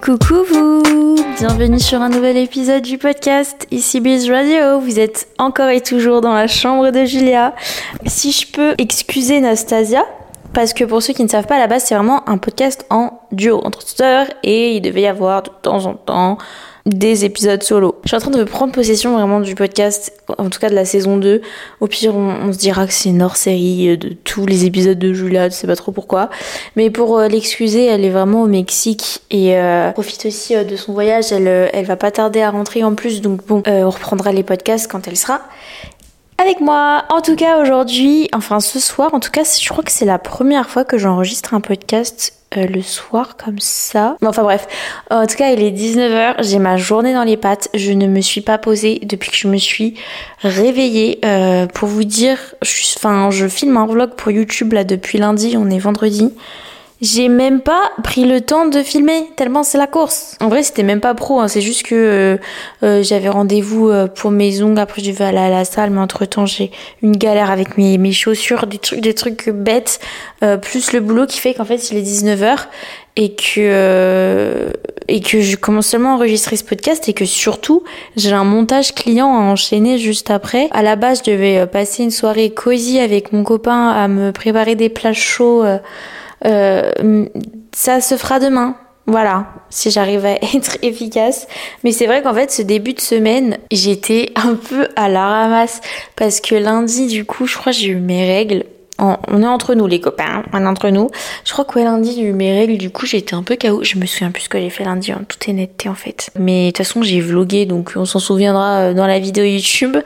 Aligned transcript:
coucou 0.00 0.44
vous 0.50 0.82
Bienvenue 1.38 1.78
sur 1.78 2.00
un 2.00 2.08
nouvel 2.08 2.38
épisode 2.38 2.82
du 2.82 2.96
podcast, 2.96 3.66
ici 3.70 4.00
Biz 4.00 4.30
Radio. 4.30 4.80
Vous 4.80 4.98
êtes 4.98 5.28
encore 5.38 5.68
et 5.68 5.82
toujours 5.82 6.22
dans 6.22 6.32
la 6.32 6.46
chambre 6.46 6.90
de 6.90 7.04
Julia. 7.04 7.54
Si 8.06 8.32
je 8.32 8.50
peux 8.50 8.74
excuser 8.78 9.40
Nastasia, 9.40 10.06
parce 10.54 10.72
que 10.72 10.84
pour 10.84 11.02
ceux 11.02 11.12
qui 11.12 11.22
ne 11.22 11.28
savent 11.28 11.46
pas, 11.46 11.56
à 11.56 11.58
la 11.58 11.66
base, 11.66 11.84
c'est 11.84 11.94
vraiment 11.94 12.26
un 12.28 12.38
podcast 12.38 12.86
en 12.88 13.20
duo 13.30 13.60
entre 13.62 13.82
sœurs 13.82 14.26
et 14.42 14.76
il 14.76 14.80
devait 14.80 15.02
y 15.02 15.06
avoir 15.06 15.42
de 15.42 15.50
temps 15.62 15.84
en 15.84 15.94
temps 15.94 16.38
des 16.86 17.24
épisodes 17.24 17.62
solo. 17.62 17.96
Je 18.04 18.08
suis 18.08 18.16
en 18.16 18.20
train 18.20 18.30
de 18.30 18.44
prendre 18.44 18.72
possession 18.72 19.14
vraiment 19.14 19.40
du 19.40 19.54
podcast, 19.54 20.12
en 20.38 20.48
tout 20.48 20.58
cas 20.58 20.70
de 20.70 20.74
la 20.74 20.84
saison 20.84 21.16
2. 21.16 21.40
Au 21.80 21.86
pire, 21.86 22.14
on, 22.16 22.52
se 22.52 22.58
dira 22.58 22.86
que 22.86 22.92
c'est 22.92 23.10
une 23.10 23.22
hors-série 23.22 23.96
de 23.98 24.10
tous 24.24 24.46
les 24.46 24.64
épisodes 24.64 24.98
de 24.98 25.12
Julia, 25.12 25.48
je 25.48 25.54
sais 25.54 25.66
pas 25.66 25.76
trop 25.76 25.92
pourquoi. 25.92 26.30
Mais 26.76 26.90
pour 26.90 27.18
euh, 27.18 27.28
l'excuser, 27.28 27.86
elle 27.86 28.04
est 28.04 28.10
vraiment 28.10 28.42
au 28.42 28.46
Mexique 28.46 29.20
et 29.30 29.56
euh, 29.56 29.92
profite 29.92 30.26
aussi 30.26 30.56
euh, 30.56 30.64
de 30.64 30.76
son 30.76 30.92
voyage. 30.92 31.32
Elle, 31.32 31.48
elle 31.72 31.84
va 31.84 31.96
pas 31.96 32.10
tarder 32.10 32.42
à 32.42 32.50
rentrer 32.50 32.82
en 32.82 32.94
plus, 32.94 33.20
donc 33.20 33.44
bon, 33.46 33.62
on 33.66 33.90
reprendra 33.90 34.32
les 34.32 34.42
podcasts 34.42 34.90
quand 34.90 35.06
elle 35.06 35.16
sera 35.16 35.40
avec 36.38 36.60
moi. 36.60 37.04
En 37.10 37.20
tout 37.20 37.36
cas, 37.36 37.60
aujourd'hui, 37.60 38.28
enfin 38.34 38.60
ce 38.60 38.80
soir, 38.80 39.12
en 39.12 39.20
tout 39.20 39.30
cas, 39.30 39.42
je 39.44 39.68
crois 39.68 39.84
que 39.84 39.92
c'est 39.92 40.06
la 40.06 40.18
première 40.18 40.70
fois 40.70 40.84
que 40.84 40.96
j'enregistre 40.96 41.54
un 41.54 41.60
podcast 41.60 42.39
euh, 42.56 42.66
le 42.66 42.82
soir 42.82 43.36
comme 43.36 43.58
ça. 43.58 44.16
Enfin 44.24 44.42
bref, 44.42 44.66
en 45.10 45.26
tout 45.26 45.36
cas, 45.36 45.50
il 45.52 45.62
est 45.62 45.70
19h, 45.70 46.42
j'ai 46.42 46.58
ma 46.58 46.76
journée 46.76 47.12
dans 47.12 47.22
les 47.22 47.36
pattes, 47.36 47.68
je 47.74 47.92
ne 47.92 48.06
me 48.06 48.20
suis 48.20 48.40
pas 48.40 48.58
posée 48.58 49.00
depuis 49.04 49.30
que 49.30 49.36
je 49.36 49.48
me 49.48 49.56
suis 49.56 49.94
réveillée. 50.42 51.20
Euh, 51.24 51.66
pour 51.66 51.88
vous 51.88 52.04
dire, 52.04 52.38
je, 52.62 52.96
enfin, 52.96 53.30
je 53.30 53.46
filme 53.46 53.76
un 53.76 53.86
vlog 53.86 54.14
pour 54.16 54.32
YouTube 54.32 54.72
là 54.72 54.84
depuis 54.84 55.18
lundi, 55.18 55.56
on 55.56 55.70
est 55.70 55.78
vendredi. 55.78 56.32
J'ai 57.00 57.28
même 57.28 57.62
pas 57.62 57.92
pris 58.04 58.26
le 58.26 58.42
temps 58.42 58.66
de 58.66 58.82
filmer, 58.82 59.26
tellement 59.34 59.62
c'est 59.62 59.78
la 59.78 59.86
course. 59.86 60.36
En 60.38 60.48
vrai, 60.48 60.62
c'était 60.62 60.82
même 60.82 61.00
pas 61.00 61.14
pro, 61.14 61.40
hein. 61.40 61.48
c'est 61.48 61.62
juste 61.62 61.84
que 61.84 61.94
euh, 61.94 62.36
euh, 62.82 63.02
j'avais 63.02 63.30
rendez-vous 63.30 63.88
euh, 63.88 64.06
pour 64.06 64.30
mes 64.30 64.62
ongles, 64.62 64.78
après 64.78 65.00
je 65.00 65.10
devais 65.10 65.24
aller 65.24 65.38
à 65.38 65.48
la 65.48 65.64
salle, 65.64 65.90
mais 65.90 66.00
entre 66.00 66.26
temps 66.26 66.44
j'ai 66.44 66.70
une 67.02 67.16
galère 67.16 67.50
avec 67.50 67.78
mes, 67.78 67.96
mes 67.96 68.12
chaussures, 68.12 68.66
des 68.66 68.76
trucs, 68.76 69.00
des 69.00 69.14
trucs 69.14 69.48
bêtes, 69.48 69.98
plus 70.60 70.92
le 70.92 71.00
boulot 71.00 71.26
qui 71.26 71.38
fait 71.38 71.54
qu'en 71.54 71.64
fait 71.64 71.90
il 71.90 71.96
est 71.96 72.02
19h 72.02 72.66
et 73.16 73.34
que, 73.34 74.72
et 75.08 75.20
que 75.20 75.40
je 75.40 75.56
commence 75.56 75.86
seulement 75.86 76.12
à 76.12 76.16
enregistrer 76.16 76.56
ce 76.56 76.64
podcast 76.64 77.08
et 77.08 77.12
que 77.14 77.24
surtout 77.24 77.82
j'ai 78.16 78.32
un 78.32 78.44
montage 78.44 78.94
client 78.94 79.34
à 79.34 79.40
enchaîner 79.40 79.98
juste 79.98 80.30
après. 80.30 80.68
À 80.72 80.82
la 80.82 80.96
base, 80.96 81.22
je 81.24 81.30
devais 81.30 81.66
passer 81.66 82.02
une 82.02 82.10
soirée 82.10 82.50
cosy 82.50 82.98
avec 83.00 83.32
mon 83.32 83.42
copain 83.42 83.88
à 83.88 84.06
me 84.08 84.32
préparer 84.32 84.74
des 84.74 84.90
plats 84.90 85.14
chauds. 85.14 85.64
Euh, 86.44 87.26
ça 87.72 88.00
se 88.00 88.16
fera 88.16 88.40
demain. 88.40 88.76
Voilà, 89.06 89.46
si 89.70 89.90
j'arrive 89.90 90.24
à 90.24 90.34
être 90.54 90.78
efficace. 90.82 91.48
Mais 91.84 91.92
c'est 91.92 92.06
vrai 92.06 92.22
qu'en 92.22 92.34
fait, 92.34 92.50
ce 92.50 92.62
début 92.62 92.92
de 92.92 93.00
semaine, 93.00 93.58
j'étais 93.70 94.32
un 94.36 94.54
peu 94.54 94.88
à 94.96 95.08
la 95.08 95.26
ramasse 95.26 95.80
parce 96.16 96.40
que 96.40 96.54
lundi, 96.54 97.06
du 97.06 97.24
coup, 97.24 97.46
je 97.46 97.56
crois 97.56 97.72
que 97.72 97.78
j'ai 97.78 97.88
eu 97.88 97.96
mes 97.96 98.24
règles 98.24 98.64
on 99.00 99.42
est 99.42 99.46
entre 99.46 99.74
nous 99.74 99.86
les 99.86 100.00
copains, 100.00 100.42
on 100.52 100.62
est 100.62 100.66
entre 100.66 100.88
nous. 100.88 101.10
Je 101.44 101.52
crois 101.52 101.64
que 101.64 101.78
lundi 101.78 102.14
j'ai 102.14 102.22
eu 102.22 102.32
mes 102.32 102.52
règles, 102.52 102.76
du 102.76 102.90
coup 102.90 103.06
j'étais 103.06 103.34
un 103.34 103.42
peu 103.42 103.56
KO. 103.56 103.82
Je 103.82 103.98
me 103.98 104.06
souviens 104.06 104.30
plus 104.30 104.42
ce 104.42 104.48
que 104.48 104.58
j'ai 104.58 104.70
fait 104.70 104.84
lundi 104.84 105.12
en 105.12 105.20
toute 105.26 105.48
honnêteté 105.48 105.88
en 105.88 105.94
fait. 105.94 106.30
Mais 106.38 106.66
de 106.66 106.70
toute 106.70 106.78
façon 106.78 107.02
j'ai 107.02 107.20
vlogué 107.20 107.66
donc 107.66 107.92
on 107.96 108.04
s'en 108.04 108.18
souviendra 108.18 108.78
euh, 108.78 108.94
dans 108.94 109.06
la 109.06 109.18
vidéo 109.18 109.44
YouTube. 109.44 109.96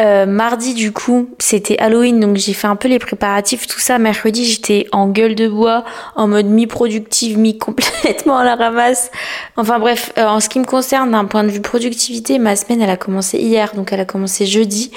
Euh, 0.00 0.26
mardi 0.26 0.74
du 0.74 0.90
coup 0.90 1.30
c'était 1.38 1.78
Halloween 1.78 2.18
donc 2.18 2.36
j'ai 2.36 2.52
fait 2.52 2.66
un 2.66 2.74
peu 2.74 2.88
les 2.88 2.98
préparatifs 2.98 3.66
tout 3.66 3.80
ça. 3.80 3.98
Mercredi 3.98 4.44
j'étais 4.44 4.86
en 4.92 5.08
gueule 5.08 5.34
de 5.34 5.48
bois, 5.48 5.84
en 6.16 6.28
mode 6.28 6.46
mi-productive, 6.46 7.38
mi-complètement 7.38 8.36
à 8.36 8.44
la 8.44 8.56
ramasse. 8.56 9.10
Enfin 9.56 9.78
bref, 9.78 10.12
euh, 10.18 10.26
en 10.26 10.40
ce 10.40 10.48
qui 10.48 10.58
me 10.58 10.64
concerne 10.64 11.12
d'un 11.12 11.24
point 11.24 11.44
de 11.44 11.50
vue 11.50 11.62
productivité, 11.62 12.38
ma 12.38 12.56
semaine 12.56 12.82
elle 12.82 12.90
a 12.90 12.96
commencé 12.96 13.38
hier 13.38 13.74
donc 13.74 13.92
elle 13.92 14.00
a 14.00 14.04
commencé 14.04 14.46
jeudi. 14.46 14.90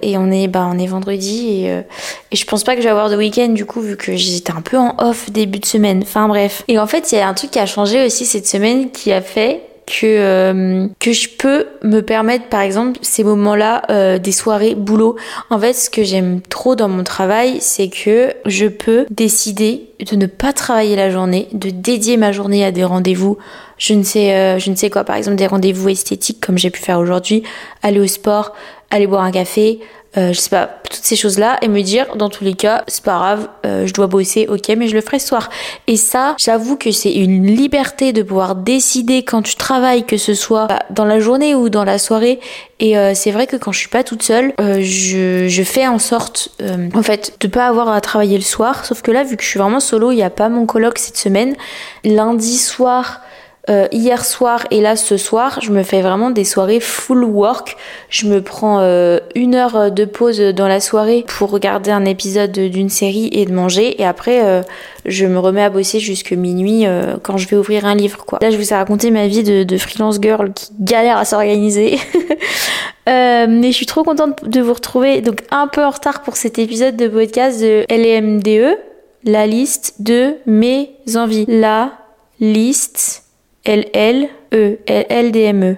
Et 0.00 0.16
on 0.16 0.30
est, 0.30 0.48
bah, 0.48 0.68
on 0.72 0.78
est 0.78 0.86
vendredi 0.86 1.48
et, 1.48 1.70
euh, 1.70 1.82
et 2.30 2.36
je 2.36 2.46
pense 2.46 2.64
pas 2.64 2.74
que 2.74 2.80
je 2.80 2.84
vais 2.84 2.90
avoir 2.90 3.10
de 3.10 3.16
week-end 3.16 3.48
du 3.48 3.64
coup 3.64 3.80
vu 3.80 3.96
que 3.96 4.14
j'étais 4.14 4.52
un 4.52 4.60
peu 4.60 4.76
en 4.76 4.94
off 4.98 5.30
début 5.30 5.58
de 5.58 5.66
semaine. 5.66 6.00
Enfin 6.02 6.28
bref. 6.28 6.62
Et 6.68 6.78
en 6.78 6.86
fait, 6.86 7.10
il 7.12 7.18
y 7.18 7.20
a 7.20 7.28
un 7.28 7.34
truc 7.34 7.50
qui 7.50 7.58
a 7.58 7.66
changé 7.66 8.04
aussi 8.04 8.24
cette 8.24 8.46
semaine 8.46 8.90
qui 8.90 9.12
a 9.12 9.20
fait 9.20 9.62
que 9.88 10.04
euh, 10.04 10.86
que 10.98 11.12
je 11.12 11.28
peux 11.30 11.66
me 11.82 12.00
permettre 12.00 12.46
par 12.48 12.60
exemple 12.60 12.98
ces 13.02 13.24
moments-là 13.24 13.82
euh, 13.90 14.18
des 14.18 14.32
soirées 14.32 14.74
boulot. 14.74 15.16
En 15.50 15.58
fait, 15.58 15.72
ce 15.72 15.88
que 15.88 16.04
j'aime 16.04 16.42
trop 16.42 16.76
dans 16.76 16.88
mon 16.88 17.04
travail, 17.04 17.58
c'est 17.60 17.88
que 17.88 18.34
je 18.44 18.66
peux 18.66 19.06
décider 19.10 19.88
de 20.10 20.16
ne 20.16 20.26
pas 20.26 20.52
travailler 20.52 20.94
la 20.94 21.10
journée, 21.10 21.48
de 21.52 21.70
dédier 21.70 22.18
ma 22.18 22.32
journée 22.32 22.64
à 22.64 22.70
des 22.70 22.84
rendez-vous. 22.84 23.38
Je 23.78 23.94
ne 23.94 24.02
sais 24.02 24.58
je 24.58 24.70
ne 24.70 24.76
sais 24.76 24.90
quoi 24.90 25.04
par 25.04 25.16
exemple 25.16 25.36
des 25.36 25.46
rendez-vous 25.46 25.88
esthétiques 25.88 26.44
comme 26.44 26.58
j'ai 26.58 26.70
pu 26.70 26.80
faire 26.80 26.98
aujourd'hui, 26.98 27.42
aller 27.82 28.00
au 28.00 28.06
sport, 28.06 28.54
aller 28.90 29.06
boire 29.06 29.22
un 29.22 29.30
café, 29.30 29.80
euh, 30.16 30.32
je 30.32 30.40
sais 30.40 30.48
pas, 30.48 30.68
toutes 30.90 31.04
ces 31.04 31.16
choses-là, 31.16 31.58
et 31.60 31.68
me 31.68 31.82
dire, 31.82 32.16
dans 32.16 32.30
tous 32.30 32.42
les 32.42 32.54
cas, 32.54 32.82
c'est 32.88 33.04
pas 33.04 33.18
grave, 33.18 33.48
euh, 33.66 33.86
je 33.86 33.92
dois 33.92 34.06
bosser, 34.06 34.46
ok, 34.48 34.68
mais 34.76 34.88
je 34.88 34.94
le 34.94 35.02
ferai 35.02 35.18
ce 35.18 35.28
soir. 35.28 35.50
Et 35.86 35.96
ça, 35.96 36.34
j'avoue 36.38 36.76
que 36.76 36.90
c'est 36.90 37.12
une 37.12 37.46
liberté 37.46 38.14
de 38.14 38.22
pouvoir 38.22 38.54
décider 38.54 39.22
quand 39.22 39.42
tu 39.42 39.54
travailles, 39.56 40.04
que 40.04 40.16
ce 40.16 40.32
soit 40.32 40.66
dans 40.88 41.04
la 41.04 41.20
journée 41.20 41.54
ou 41.54 41.68
dans 41.68 41.84
la 41.84 41.98
soirée. 41.98 42.40
Et 42.80 42.96
euh, 42.96 43.12
c'est 43.14 43.32
vrai 43.32 43.46
que 43.46 43.56
quand 43.56 43.70
je 43.70 43.80
suis 43.80 43.88
pas 43.88 44.02
toute 44.02 44.22
seule, 44.22 44.54
je, 44.58 45.62
fais 45.62 45.86
en 45.86 45.98
sorte, 45.98 46.52
en 46.94 47.02
fait, 47.02 47.36
de 47.40 47.48
pas 47.48 47.66
avoir 47.66 47.90
à 47.90 48.00
travailler 48.00 48.38
le 48.38 48.44
soir. 48.44 48.86
Sauf 48.86 49.02
que 49.02 49.10
là, 49.10 49.24
vu 49.24 49.36
que 49.36 49.42
je 49.42 49.48
suis 49.48 49.58
vraiment 49.58 49.80
solo, 49.80 50.10
il 50.10 50.16
y 50.16 50.22
a 50.22 50.30
pas 50.30 50.48
mon 50.48 50.64
coloc 50.64 50.98
cette 50.98 51.18
semaine. 51.18 51.54
Lundi 52.02 52.56
soir, 52.56 53.20
euh, 53.68 53.86
hier 53.92 54.24
soir 54.24 54.66
et 54.70 54.80
là 54.80 54.96
ce 54.96 55.18
soir, 55.18 55.60
je 55.60 55.70
me 55.72 55.82
fais 55.82 56.00
vraiment 56.00 56.30
des 56.30 56.44
soirées 56.44 56.80
full 56.80 57.22
work. 57.22 57.76
Je 58.08 58.26
me 58.26 58.40
prends 58.40 58.80
euh, 58.80 59.18
une 59.34 59.54
heure 59.54 59.92
de 59.92 60.04
pause 60.06 60.40
dans 60.40 60.68
la 60.68 60.80
soirée 60.80 61.24
pour 61.28 61.50
regarder 61.50 61.90
un 61.90 62.06
épisode 62.06 62.52
d'une 62.52 62.88
série 62.88 63.28
et 63.30 63.44
de 63.44 63.52
manger. 63.52 64.00
Et 64.00 64.06
après, 64.06 64.42
euh, 64.42 64.62
je 65.04 65.26
me 65.26 65.38
remets 65.38 65.62
à 65.62 65.68
bosser 65.68 66.00
jusque 66.00 66.32
minuit 66.32 66.86
quand 67.22 67.36
je 67.36 67.46
vais 67.46 67.56
ouvrir 67.56 67.84
un 67.84 67.94
livre. 67.94 68.24
Quoi. 68.24 68.38
Là, 68.40 68.50
je 68.50 68.56
vous 68.56 68.72
ai 68.72 68.76
raconté 68.76 69.10
ma 69.10 69.26
vie 69.26 69.42
de, 69.42 69.64
de 69.64 69.76
freelance 69.76 70.18
girl 70.20 70.52
qui 70.54 70.70
galère 70.80 71.18
à 71.18 71.24
s'organiser. 71.26 71.98
mais 73.06 73.68
je 73.68 73.76
suis 73.76 73.86
trop 73.86 74.02
contente 74.02 74.48
de 74.48 74.60
vous 74.60 74.74
retrouver. 74.74 75.20
Donc 75.20 75.42
un 75.50 75.66
peu 75.66 75.84
en 75.84 75.90
retard 75.90 76.22
pour 76.22 76.36
cet 76.36 76.58
épisode 76.58 76.96
de 76.96 77.08
podcast 77.08 77.60
de 77.60 77.84
LMDE, 77.90 78.78
la 79.24 79.46
liste 79.46 79.96
de 80.00 80.36
mes 80.46 80.90
envies. 81.16 81.44
La 81.48 81.92
liste 82.40 83.27
L-L-E, 83.68 84.78
L-D-M-E. 84.86 85.76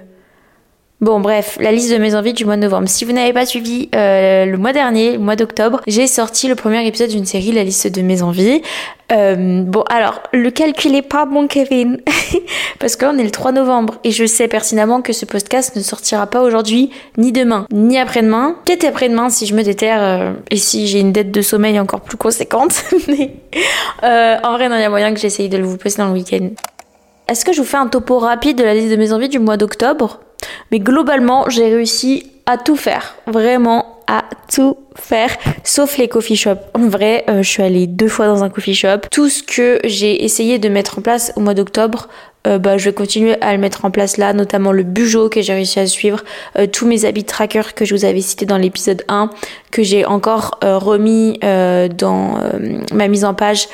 Bon, 1.01 1.19
bref, 1.19 1.57
la 1.59 1.71
liste 1.71 1.91
de 1.91 1.97
mes 1.97 2.15
envies 2.15 2.31
du 2.31 2.45
mois 2.45 2.55
de 2.55 2.61
novembre. 2.61 2.87
Si 2.87 3.03
vous 3.03 3.11
n'avez 3.11 3.33
pas 3.33 3.45
suivi 3.45 3.89
euh, 3.95 4.45
le 4.45 4.55
mois 4.57 4.71
dernier, 4.71 5.13
le 5.13 5.17
mois 5.17 5.35
d'octobre, 5.35 5.81
j'ai 5.87 6.07
sorti 6.07 6.47
le 6.47 6.55
premier 6.55 6.85
épisode 6.87 7.09
d'une 7.09 7.25
série, 7.25 7.51
la 7.51 7.63
liste 7.63 7.87
de 7.87 8.01
mes 8.01 8.21
envies. 8.21 8.61
Euh, 9.11 9.63
bon, 9.63 9.83
alors, 9.89 10.21
le 10.31 10.51
calcul 10.51 10.95
est 10.95 11.01
pas 11.01 11.25
bon, 11.25 11.47
Kevin, 11.47 11.99
parce 12.79 12.95
que 12.95 13.05
on 13.07 13.17
est 13.17 13.23
le 13.23 13.31
3 13.31 13.51
novembre 13.51 13.95
et 14.05 14.11
je 14.11 14.25
sais 14.25 14.47
pertinemment 14.47 15.01
que 15.01 15.11
ce 15.11 15.25
podcast 15.25 15.75
ne 15.75 15.81
sortira 15.81 16.27
pas 16.27 16.43
aujourd'hui, 16.43 16.91
ni 17.17 17.33
demain, 17.33 17.65
ni 17.73 17.97
après-demain. 17.97 18.55
Peut-être 18.63 18.85
après-demain 18.85 19.29
si 19.29 19.47
je 19.47 19.55
me 19.55 19.63
déterre 19.63 20.01
euh, 20.01 20.33
et 20.49 20.57
si 20.57 20.87
j'ai 20.87 20.99
une 20.99 21.11
dette 21.11 21.31
de 21.31 21.41
sommeil 21.41 21.77
encore 21.79 22.01
plus 22.01 22.17
conséquente. 22.17 22.83
Mais 23.07 23.31
en 24.01 24.53
vrai, 24.53 24.67
il 24.67 24.79
y 24.79 24.83
a 24.83 24.89
moyen 24.89 25.13
que 25.13 25.19
j'essaye 25.19 25.49
de 25.49 25.61
vous 25.61 25.77
poster 25.77 26.03
dans 26.03 26.09
le 26.09 26.13
week-end. 26.13 26.51
Est-ce 27.27 27.45
que 27.45 27.53
je 27.53 27.61
vous 27.61 27.67
fais 27.67 27.77
un 27.77 27.87
topo 27.87 28.19
rapide 28.19 28.57
de 28.57 28.63
la 28.63 28.73
liste 28.73 28.91
de 28.91 28.95
mes 28.95 29.13
envies 29.13 29.29
du 29.29 29.39
mois 29.39 29.57
d'octobre? 29.57 30.19
Mais 30.71 30.79
globalement, 30.79 31.49
j'ai 31.49 31.65
réussi 31.65 32.31
à 32.45 32.57
tout 32.57 32.75
faire. 32.75 33.15
Vraiment 33.27 34.01
à 34.07 34.25
tout 34.53 34.77
faire, 34.95 35.29
sauf 35.63 35.97
les 35.97 36.09
coffee 36.09 36.35
shops. 36.35 36.59
En 36.73 36.87
vrai, 36.87 37.23
euh, 37.29 37.43
je 37.43 37.49
suis 37.49 37.63
allée 37.63 37.87
deux 37.87 38.09
fois 38.09 38.27
dans 38.27 38.43
un 38.43 38.49
coffee 38.49 38.73
shop. 38.73 39.07
Tout 39.09 39.29
ce 39.29 39.41
que 39.41 39.79
j'ai 39.85 40.25
essayé 40.25 40.59
de 40.59 40.67
mettre 40.67 40.99
en 40.99 41.01
place 41.01 41.31
au 41.37 41.39
mois 41.39 41.53
d'octobre, 41.53 42.09
euh, 42.45 42.57
bah, 42.57 42.77
je 42.77 42.85
vais 42.85 42.93
continuer 42.93 43.39
à 43.41 43.53
le 43.53 43.59
mettre 43.59 43.85
en 43.85 43.91
place 43.91 44.17
là, 44.17 44.33
notamment 44.33 44.71
le 44.71 44.83
Bujo 44.83 45.29
que 45.29 45.41
j'ai 45.41 45.53
réussi 45.53 45.79
à 45.79 45.87
suivre, 45.87 46.23
euh, 46.57 46.67
tous 46.67 46.85
mes 46.85 47.05
habits 47.05 47.23
tracker 47.23 47.61
que 47.73 47.85
je 47.85 47.95
vous 47.95 48.03
avais 48.03 48.19
cités 48.19 48.45
dans 48.45 48.57
l'épisode 48.57 49.03
1, 49.07 49.29
que 49.71 49.83
j'ai 49.83 50.05
encore 50.05 50.59
euh, 50.63 50.77
remis 50.77 51.39
dans 51.41 52.37
ma 52.93 53.07
mise 53.07 53.25
en 53.25 53.33
page 53.33 53.67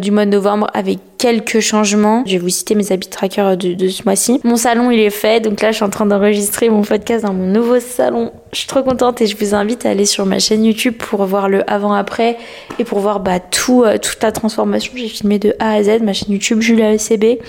du 0.00 0.10
mois 0.10 0.24
de 0.24 0.30
novembre 0.30 0.68
avec 0.74 0.98
quelques 1.18 1.60
changements. 1.60 2.22
Je 2.26 2.32
vais 2.32 2.38
vous 2.38 2.48
citer 2.48 2.74
mes 2.74 2.92
habits 2.92 3.08
tracker 3.08 3.56
de, 3.56 3.88
ce 3.88 4.02
mois-ci. 4.04 4.40
Mon 4.44 4.56
salon 4.56 4.90
il 4.90 5.00
est 5.00 5.10
fait, 5.10 5.40
donc 5.40 5.60
là 5.60 5.70
je 5.72 5.76
suis 5.76 5.84
en 5.84 5.90
train 5.90 6.06
d'enregistrer 6.06 6.68
mon 6.68 6.82
podcast 6.82 7.24
dans 7.24 7.34
mon 7.34 7.46
nouveau 7.46 7.80
salon. 7.80 8.32
Je 8.52 8.58
suis 8.58 8.68
trop 8.68 8.82
contente 8.82 9.20
et 9.20 9.26
je 9.26 9.36
vous 9.36 9.54
invite 9.54 9.84
à 9.84 9.90
aller 9.90 10.06
sur 10.06 10.24
ma 10.24 10.38
chaîne 10.38 10.64
YouTube 10.64 10.94
pour 10.96 11.24
voir 11.24 11.48
le 11.48 11.68
avant-après 11.70 12.36
et 12.78 12.84
pour 12.84 13.00
voir 13.00 13.20
bah, 13.20 13.40
tout, 13.40 13.84
toute 14.00 14.22
la 14.22 14.32
transformation. 14.32 14.92
J'ai 14.94 15.08
filmé 15.08 15.38
de 15.38 15.54
A 15.58 15.72
à 15.72 15.82
Z 15.82 16.02
ma 16.02 16.12
chaîne 16.12 16.32
YouTube 16.32 16.60
Julia 16.60 16.94
ECB. 16.94 17.40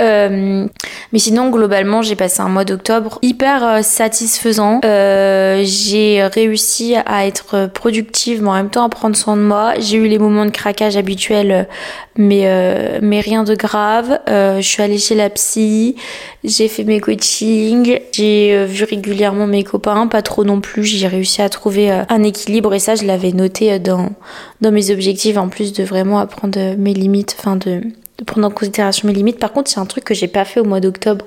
Euh, 0.00 0.66
mais 1.12 1.18
sinon, 1.18 1.50
globalement, 1.50 2.02
j'ai 2.02 2.16
passé 2.16 2.40
un 2.40 2.48
mois 2.48 2.64
d'octobre 2.64 3.18
hyper 3.22 3.64
euh, 3.64 3.82
satisfaisant. 3.82 4.80
Euh, 4.84 5.62
j'ai 5.64 6.22
réussi 6.22 6.94
à 7.06 7.26
être 7.26 7.68
productive, 7.72 8.42
mais 8.42 8.50
en 8.50 8.54
même 8.54 8.70
temps 8.70 8.84
à 8.84 8.88
prendre 8.88 9.16
soin 9.16 9.36
de 9.36 9.42
moi. 9.42 9.74
J'ai 9.78 9.96
eu 9.96 10.08
les 10.08 10.18
moments 10.18 10.44
de 10.44 10.50
craquage 10.50 10.96
habituels, 10.96 11.68
mais, 12.16 12.98
mais 13.00 13.20
rien 13.20 13.44
de 13.44 13.54
grave. 13.54 14.18
je 14.26 14.60
suis 14.60 14.82
allée 14.82 14.98
chez 14.98 15.14
la 15.14 15.30
psy, 15.30 15.96
j'ai 16.44 16.68
fait 16.68 16.84
mes 16.84 17.00
coachings, 17.00 18.00
j'ai 18.12 18.64
vu 18.66 18.84
régulièrement 18.84 19.46
mes 19.46 19.64
copains, 19.64 20.06
pas 20.06 20.22
trop 20.22 20.44
non 20.44 20.60
plus. 20.60 20.84
J'ai 20.84 21.08
réussi 21.08 21.42
à 21.42 21.48
trouver 21.48 21.90
un 21.90 22.22
équilibre 22.22 22.74
et 22.74 22.78
ça, 22.78 22.94
je 22.94 23.04
l'avais 23.04 23.32
noté 23.32 23.78
dans, 23.78 24.10
dans 24.60 24.72
mes 24.72 24.90
objectifs, 24.90 25.36
en 25.36 25.48
plus 25.48 25.72
de 25.72 25.84
vraiment 25.84 26.18
apprendre 26.18 26.58
mes 26.76 26.94
limites, 26.94 27.36
enfin 27.38 27.56
de 27.56 27.82
de 28.18 28.24
prendre 28.24 28.46
en 28.46 28.50
considération 28.50 29.06
mes 29.06 29.14
limites. 29.14 29.38
Par 29.38 29.52
contre, 29.52 29.70
c'est 29.70 29.80
un 29.80 29.86
truc 29.86 30.04
que 30.04 30.14
j'ai 30.14 30.28
pas 30.28 30.44
fait 30.44 30.60
au 30.60 30.64
mois 30.64 30.80
d'octobre. 30.80 31.24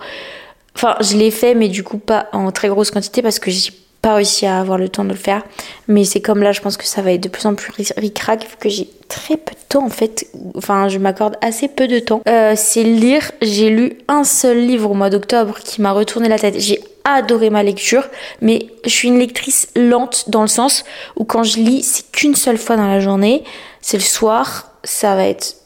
Enfin, 0.75 0.95
je 1.01 1.17
l'ai 1.17 1.31
fait, 1.31 1.55
mais 1.55 1.69
du 1.69 1.83
coup 1.83 1.97
pas 1.97 2.27
en 2.31 2.51
très 2.51 2.69
grosse 2.69 2.91
quantité 2.91 3.21
parce 3.21 3.39
que 3.39 3.51
j'ai 3.51 3.71
pas 4.01 4.15
réussi 4.15 4.45
à 4.45 4.59
avoir 4.59 4.77
le 4.77 4.89
temps 4.89 5.03
de 5.03 5.09
le 5.09 5.15
faire. 5.15 5.43
Mais 5.87 6.03
c'est 6.03 6.21
comme 6.21 6.41
là, 6.41 6.51
je 6.51 6.61
pense 6.61 6.75
que 6.75 6.85
ça 6.85 7.01
va 7.01 7.11
être 7.11 7.21
de 7.21 7.29
plus 7.29 7.45
en 7.45 7.55
plus 7.55 7.71
ric-rac, 7.97 8.41
vu 8.41 8.55
que 8.59 8.69
j'ai 8.69 8.89
très 9.07 9.37
peu 9.37 9.53
de 9.53 9.59
temps 9.69 9.85
en 9.85 9.89
fait. 9.89 10.27
Enfin, 10.55 10.87
je 10.87 10.97
m'accorde 10.97 11.37
assez 11.41 11.67
peu 11.67 11.87
de 11.87 11.99
temps. 11.99 12.21
Euh, 12.27 12.53
c'est 12.55 12.83
lire. 12.83 13.31
J'ai 13.41 13.69
lu 13.69 13.97
un 14.07 14.23
seul 14.23 14.65
livre 14.65 14.91
au 14.91 14.93
mois 14.93 15.09
d'octobre 15.09 15.59
qui 15.63 15.81
m'a 15.81 15.91
retourné 15.91 16.29
la 16.29 16.39
tête. 16.39 16.59
J'ai 16.59 16.81
adoré 17.03 17.49
ma 17.49 17.63
lecture, 17.63 18.07
mais 18.41 18.67
je 18.85 18.89
suis 18.89 19.07
une 19.07 19.19
lectrice 19.19 19.69
lente 19.75 20.29
dans 20.29 20.41
le 20.41 20.47
sens 20.47 20.83
où 21.15 21.23
quand 21.23 21.43
je 21.43 21.57
lis, 21.57 21.83
c'est 21.83 22.11
qu'une 22.11 22.35
seule 22.35 22.57
fois 22.57 22.77
dans 22.77 22.87
la 22.87 22.99
journée. 22.99 23.43
C'est 23.81 23.97
le 23.97 24.03
soir. 24.03 24.71
Ça 24.83 25.15
va 25.15 25.27
être 25.27 25.60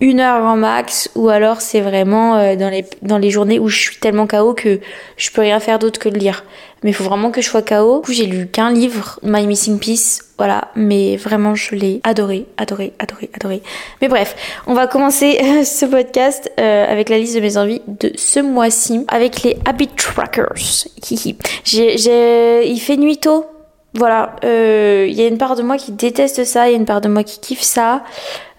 une 0.00 0.20
heure 0.20 0.40
grand 0.40 0.56
max 0.56 1.10
ou 1.14 1.28
alors 1.28 1.60
c'est 1.60 1.80
vraiment 1.80 2.36
euh, 2.36 2.56
dans 2.56 2.68
les 2.68 2.84
dans 3.02 3.18
les 3.18 3.30
journées 3.30 3.58
où 3.58 3.68
je 3.68 3.78
suis 3.78 3.96
tellement 3.96 4.26
KO 4.26 4.54
que 4.54 4.80
je 5.16 5.30
peux 5.30 5.40
rien 5.40 5.58
faire 5.58 5.78
d'autre 5.78 5.98
que 5.98 6.08
de 6.08 6.18
lire. 6.18 6.44
Mais 6.84 6.90
il 6.90 6.94
faut 6.94 7.04
vraiment 7.04 7.32
que 7.32 7.40
je 7.40 7.48
sois 7.48 7.62
KO. 7.62 7.98
Du 7.98 8.06
coup, 8.06 8.12
j'ai 8.12 8.26
lu 8.26 8.46
qu'un 8.46 8.70
livre, 8.70 9.18
My 9.24 9.44
Missing 9.48 9.80
Piece, 9.80 10.22
voilà, 10.36 10.68
mais 10.76 11.16
vraiment 11.16 11.56
je 11.56 11.74
l'ai 11.74 12.00
adoré, 12.04 12.46
adoré, 12.56 12.92
adoré, 13.00 13.28
adoré. 13.34 13.62
Mais 14.00 14.06
bref, 14.06 14.36
on 14.68 14.74
va 14.74 14.86
commencer 14.86 15.64
ce 15.64 15.86
podcast 15.86 16.52
euh, 16.60 16.86
avec 16.88 17.08
la 17.08 17.18
liste 17.18 17.34
de 17.34 17.40
mes 17.40 17.56
envies 17.56 17.82
de 17.88 18.12
ce 18.14 18.38
mois-ci 18.38 19.04
avec 19.08 19.42
les 19.42 19.58
habit 19.64 19.88
trackers. 19.88 20.54
j'ai 21.64 22.70
il 22.70 22.78
fait 22.78 22.96
nuit 22.96 23.18
tôt. 23.18 23.46
Voilà, 23.94 24.36
euh, 24.44 25.06
il 25.08 25.14
y 25.14 25.22
a 25.22 25.26
une 25.26 25.38
part 25.38 25.56
de 25.56 25.62
moi 25.62 25.76
qui 25.76 25.92
déteste 25.92 26.44
ça, 26.44 26.68
il 26.68 26.72
y 26.72 26.74
a 26.74 26.76
une 26.76 26.84
part 26.84 27.00
de 27.00 27.08
moi 27.08 27.24
qui 27.24 27.40
kiffe 27.40 27.62
ça. 27.62 28.04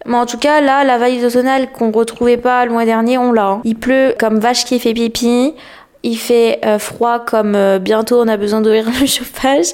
Mais 0.05 0.15
en 0.15 0.25
tout 0.25 0.37
cas, 0.37 0.61
là, 0.61 0.83
la 0.83 0.97
valise 0.97 1.25
automnale 1.25 1.71
qu'on 1.71 1.91
retrouvait 1.91 2.37
pas 2.37 2.65
le 2.65 2.71
mois 2.71 2.85
dernier, 2.85 3.17
on 3.17 3.31
l'a. 3.31 3.47
Hein. 3.47 3.61
Il 3.63 3.75
pleut 3.75 4.15
comme 4.17 4.39
vache 4.39 4.65
qui 4.65 4.79
fait 4.79 4.93
pipi. 4.93 5.53
Il 6.01 6.17
fait 6.17 6.61
euh, 6.63 6.79
froid 6.79 7.19
comme 7.19 7.55
euh, 7.55 7.77
bientôt 7.77 8.21
on 8.21 8.27
a 8.29 8.37
besoin 8.37 8.61
d'ouvrir 8.61 8.85
le 9.01 9.05
chauffage. 9.05 9.67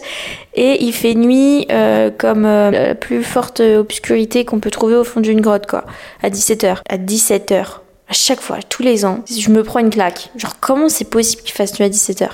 Et 0.56 0.84
il 0.84 0.94
fait 0.94 1.14
nuit 1.14 1.68
euh, 1.72 2.10
comme 2.16 2.44
la 2.44 2.96
plus 2.96 3.24
forte 3.24 3.60
obscurité 3.60 4.46
qu'on 4.46 4.60
peut 4.60 4.72
trouver 4.72 4.96
au 4.96 5.04
fond 5.04 5.20
d'une 5.20 5.42
grotte, 5.42 5.68
quoi. 5.68 5.84
À 6.24 6.30
17h. 6.30 6.78
À 6.90 6.98
17h. 6.98 7.66
À 8.08 8.14
chaque 8.14 8.42
fois, 8.42 8.58
tous 8.68 8.84
les 8.84 9.06
ans, 9.06 9.20
je 9.30 9.50
me 9.50 9.64
prends 9.64 9.80
une 9.80 9.90
claque. 9.90 10.30
Genre, 10.36 10.60
comment 10.60 10.90
c'est 10.90 11.10
possible 11.10 11.44
qu'il 11.44 11.54
fasse 11.54 11.80
nuit 11.80 11.86
à 11.86 11.90
17h 11.90 12.30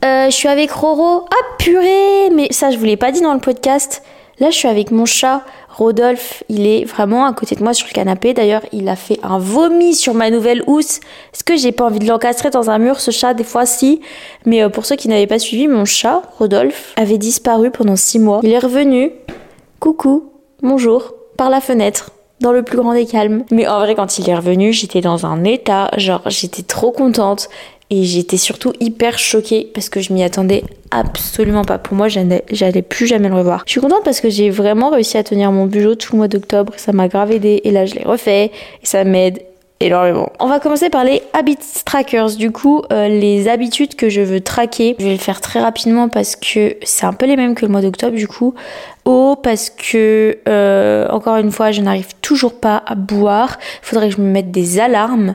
je 0.00 0.34
suis 0.34 0.48
avec 0.48 0.70
Roro. 0.70 1.24
Ah 1.30 1.56
purée 1.58 2.30
Mais 2.32 2.48
ça, 2.50 2.70
je 2.70 2.76
vous 2.78 2.84
l'ai 2.84 2.96
pas 2.96 3.10
dit 3.12 3.20
dans 3.20 3.32
le 3.32 3.40
podcast. 3.40 4.02
Là, 4.40 4.50
je 4.50 4.56
suis 4.56 4.68
avec 4.68 4.90
mon 4.90 5.06
chat. 5.06 5.42
Rodolphe, 5.78 6.42
il 6.48 6.66
est 6.66 6.84
vraiment 6.84 7.24
à 7.24 7.32
côté 7.32 7.54
de 7.54 7.62
moi 7.62 7.72
sur 7.72 7.86
le 7.86 7.92
canapé. 7.92 8.34
D'ailleurs, 8.34 8.62
il 8.72 8.88
a 8.88 8.96
fait 8.96 9.20
un 9.22 9.38
vomi 9.38 9.94
sur 9.94 10.12
ma 10.12 10.28
nouvelle 10.28 10.64
housse. 10.66 10.96
Est-ce 11.32 11.44
que 11.44 11.56
j'ai 11.56 11.70
pas 11.70 11.84
envie 11.84 12.00
de 12.00 12.06
l'encastrer 12.06 12.50
dans 12.50 12.68
un 12.68 12.78
mur, 12.78 12.98
ce 13.00 13.12
chat? 13.12 13.32
Des 13.32 13.44
fois, 13.44 13.64
si. 13.64 14.00
Mais 14.44 14.64
euh, 14.64 14.70
pour 14.70 14.86
ceux 14.86 14.96
qui 14.96 15.06
n'avaient 15.06 15.28
pas 15.28 15.38
suivi, 15.38 15.68
mon 15.68 15.84
chat, 15.84 16.22
Rodolphe, 16.38 16.94
avait 16.96 17.16
disparu 17.16 17.70
pendant 17.70 17.94
six 17.94 18.18
mois. 18.18 18.40
Il 18.42 18.50
est 18.50 18.58
revenu. 18.58 19.12
Coucou, 19.78 20.32
bonjour, 20.62 21.14
par 21.36 21.48
la 21.48 21.60
fenêtre 21.60 22.10
dans 22.40 22.52
le 22.52 22.64
plus 22.64 22.76
grand 22.76 22.92
des 22.92 23.06
calmes. 23.06 23.44
Mais 23.52 23.68
en 23.68 23.78
vrai, 23.78 23.94
quand 23.94 24.18
il 24.18 24.28
est 24.28 24.34
revenu, 24.34 24.72
j'étais 24.72 25.00
dans 25.00 25.26
un 25.26 25.44
état, 25.44 25.90
genre 25.96 26.22
j'étais 26.26 26.62
trop 26.62 26.90
contente. 26.90 27.48
Et 27.90 28.04
j'étais 28.04 28.36
surtout 28.36 28.72
hyper 28.80 29.18
choquée 29.18 29.70
parce 29.72 29.88
que 29.88 30.00
je 30.00 30.12
m'y 30.12 30.22
attendais 30.22 30.62
absolument 30.90 31.64
pas. 31.64 31.78
Pour 31.78 31.96
moi, 31.96 32.08
j'allais 32.08 32.82
plus 32.82 33.06
jamais 33.06 33.28
le 33.28 33.34
revoir. 33.34 33.62
Je 33.66 33.72
suis 33.72 33.80
contente 33.80 34.04
parce 34.04 34.20
que 34.20 34.28
j'ai 34.28 34.50
vraiment 34.50 34.90
réussi 34.90 35.16
à 35.16 35.24
tenir 35.24 35.52
mon 35.52 35.66
budget 35.66 35.96
tout 35.96 36.12
le 36.12 36.18
mois 36.18 36.28
d'octobre. 36.28 36.74
Ça 36.76 36.92
m'a 36.92 37.08
grave 37.08 37.32
aidé. 37.32 37.62
Et 37.64 37.70
là, 37.70 37.86
je 37.86 37.94
l'ai 37.94 38.04
refait. 38.04 38.46
Et 38.82 38.86
ça 38.86 39.04
m'aide 39.04 39.40
énormément. 39.80 40.32
On 40.40 40.48
va 40.48 40.60
commencer 40.60 40.90
par 40.90 41.04
les 41.04 41.22
habits 41.32 41.58
trackers. 41.84 42.36
Du 42.36 42.50
coup, 42.50 42.82
euh, 42.92 43.08
les 43.08 43.48
habitudes 43.48 43.94
que 43.94 44.08
je 44.08 44.20
veux 44.20 44.40
traquer, 44.40 44.96
je 44.98 45.04
vais 45.04 45.12
le 45.12 45.18
faire 45.18 45.40
très 45.40 45.60
rapidement 45.60 46.08
parce 46.08 46.36
que 46.36 46.76
c'est 46.82 47.06
un 47.06 47.12
peu 47.12 47.26
les 47.26 47.36
mêmes 47.36 47.54
que 47.54 47.64
le 47.64 47.72
mois 47.72 47.80
d'octobre. 47.80 48.16
Du 48.16 48.28
coup, 48.28 48.54
oh 49.04 49.36
parce 49.42 49.70
que 49.70 50.38
euh, 50.48 51.08
encore 51.08 51.36
une 51.36 51.52
fois, 51.52 51.70
je 51.70 51.80
n'arrive 51.80 52.08
toujours 52.22 52.58
pas 52.58 52.82
à 52.86 52.94
boire. 52.94 53.58
Il 53.82 53.86
faudrait 53.86 54.08
que 54.08 54.16
je 54.16 54.20
me 54.20 54.30
mette 54.30 54.50
des 54.50 54.80
alarmes. 54.80 55.34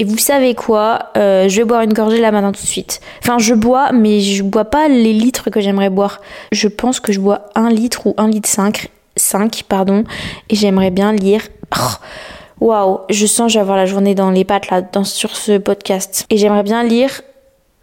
Et 0.00 0.04
vous 0.04 0.16
savez 0.16 0.54
quoi 0.54 1.10
euh, 1.18 1.46
Je 1.46 1.58
vais 1.58 1.64
boire 1.64 1.82
une 1.82 1.92
gorgée 1.92 2.22
là 2.22 2.32
maintenant 2.32 2.52
tout 2.52 2.62
de 2.62 2.66
suite. 2.66 3.02
Enfin, 3.22 3.38
je 3.38 3.52
bois, 3.52 3.92
mais 3.92 4.20
je 4.20 4.42
bois 4.42 4.64
pas 4.64 4.88
les 4.88 5.12
litres 5.12 5.50
que 5.50 5.60
j'aimerais 5.60 5.90
boire. 5.90 6.22
Je 6.52 6.68
pense 6.68 7.00
que 7.00 7.12
je 7.12 7.20
bois 7.20 7.50
un 7.54 7.68
litre 7.68 8.06
ou 8.06 8.14
un 8.16 8.26
litre 8.26 8.48
5, 8.48 8.88
5 9.16 9.64
pardon, 9.68 10.04
et 10.48 10.56
j'aimerais 10.56 10.90
bien 10.90 11.12
lire. 11.12 11.42
Oh, 11.78 12.64
waouh, 12.64 13.00
je 13.10 13.26
sens 13.26 13.48
que 13.48 13.52
je 13.52 13.58
vais 13.58 13.60
avoir 13.60 13.76
la 13.76 13.84
journée 13.84 14.14
dans 14.14 14.30
les 14.30 14.46
pattes 14.46 14.70
là, 14.70 14.80
dans, 14.80 15.04
sur 15.04 15.36
ce 15.36 15.58
podcast. 15.58 16.24
Et 16.30 16.38
j'aimerais 16.38 16.62
bien 16.62 16.82
lire 16.82 17.20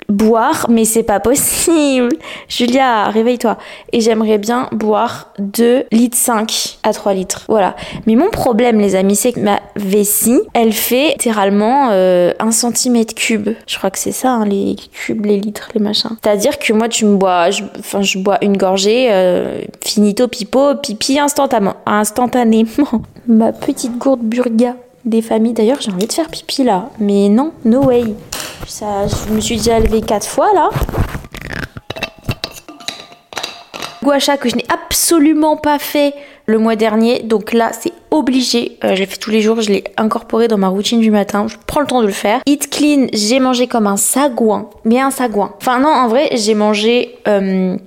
boire, 0.09 0.67
mais 0.69 0.85
c'est 0.85 1.03
pas 1.03 1.19
possible. 1.19 2.09
Julia, 2.47 3.09
réveille-toi. 3.09 3.57
Et 3.91 4.01
j'aimerais 4.01 4.37
bien 4.37 4.69
boire 4.71 5.33
2 5.39 5.85
litres 5.91 6.17
5 6.17 6.79
à 6.83 6.93
3 6.93 7.13
litres. 7.13 7.43
Voilà. 7.47 7.75
Mais 8.05 8.15
mon 8.15 8.29
problème, 8.29 8.79
les 8.79 8.95
amis, 8.95 9.15
c'est 9.15 9.33
que 9.33 9.39
ma 9.39 9.59
vessie, 9.75 10.39
elle 10.53 10.73
fait 10.73 11.09
littéralement 11.09 11.89
euh, 11.91 12.33
1 12.39 12.51
cm 12.51 13.05
cube. 13.05 13.49
Je 13.67 13.77
crois 13.77 13.91
que 13.91 13.99
c'est 13.99 14.11
ça, 14.11 14.31
hein, 14.31 14.45
les 14.45 14.75
cubes, 14.91 15.25
les 15.25 15.39
litres, 15.39 15.69
les 15.73 15.81
machins. 15.81 16.11
C'est-à-dire 16.21 16.57
que 16.59 16.73
moi, 16.73 16.89
tu 16.89 17.05
me 17.05 17.17
bois, 17.17 17.49
enfin, 17.79 18.01
je, 18.01 18.17
bois 18.17 18.37
une 18.41 18.57
gorgée, 18.57 19.07
euh, 19.11 19.61
finito, 19.83 20.27
pipo, 20.27 20.75
pipi 20.75 21.19
instantanément. 21.19 21.75
instantanément. 21.85 22.67
ma 23.27 23.51
petite 23.51 23.97
gourde 23.97 24.21
burga 24.21 24.75
des 25.05 25.21
familles. 25.21 25.53
D'ailleurs, 25.53 25.81
j'ai 25.81 25.91
envie 25.91 26.07
de 26.07 26.13
faire 26.13 26.29
pipi 26.29 26.63
là. 26.63 26.89
Mais 26.99 27.29
non, 27.29 27.51
no 27.65 27.83
way. 27.83 28.03
Ça, 28.67 29.07
je 29.07 29.33
me 29.33 29.39
suis 29.39 29.57
déjà 29.57 29.79
levée 29.79 30.01
quatre 30.01 30.27
fois 30.27 30.53
là. 30.53 30.69
Guacha 34.03 34.37
que 34.37 34.49
je 34.49 34.55
n'ai 34.55 34.65
absolument 34.73 35.57
pas 35.57 35.79
fait 35.79 36.13
le 36.45 36.59
mois 36.59 36.75
dernier. 36.75 37.23
Donc 37.23 37.51
là, 37.53 37.71
c'est 37.77 37.91
obligé. 38.09 38.77
Euh, 38.83 38.95
je 38.95 38.99
l'ai 39.01 39.05
fait 39.05 39.17
tous 39.17 39.31
les 39.31 39.41
jours. 39.41 39.61
Je 39.61 39.69
l'ai 39.69 39.83
incorporé 39.97 40.47
dans 40.47 40.57
ma 40.57 40.69
routine 40.69 41.01
du 41.01 41.11
matin. 41.11 41.47
Je 41.47 41.57
prends 41.65 41.81
le 41.81 41.87
temps 41.87 42.01
de 42.01 42.07
le 42.07 42.13
faire. 42.13 42.41
Eat 42.45 42.69
clean, 42.69 43.07
j'ai 43.13 43.39
mangé 43.39 43.67
comme 43.67 43.85
un 43.87 43.97
sagouin. 43.97 44.69
Mais 44.85 44.99
un 44.99 45.11
sagouin. 45.11 45.53
Enfin 45.59 45.79
non, 45.79 45.89
en 45.89 46.07
vrai, 46.07 46.29
j'ai 46.33 46.55
mangé... 46.55 47.17
Euh, 47.27 47.77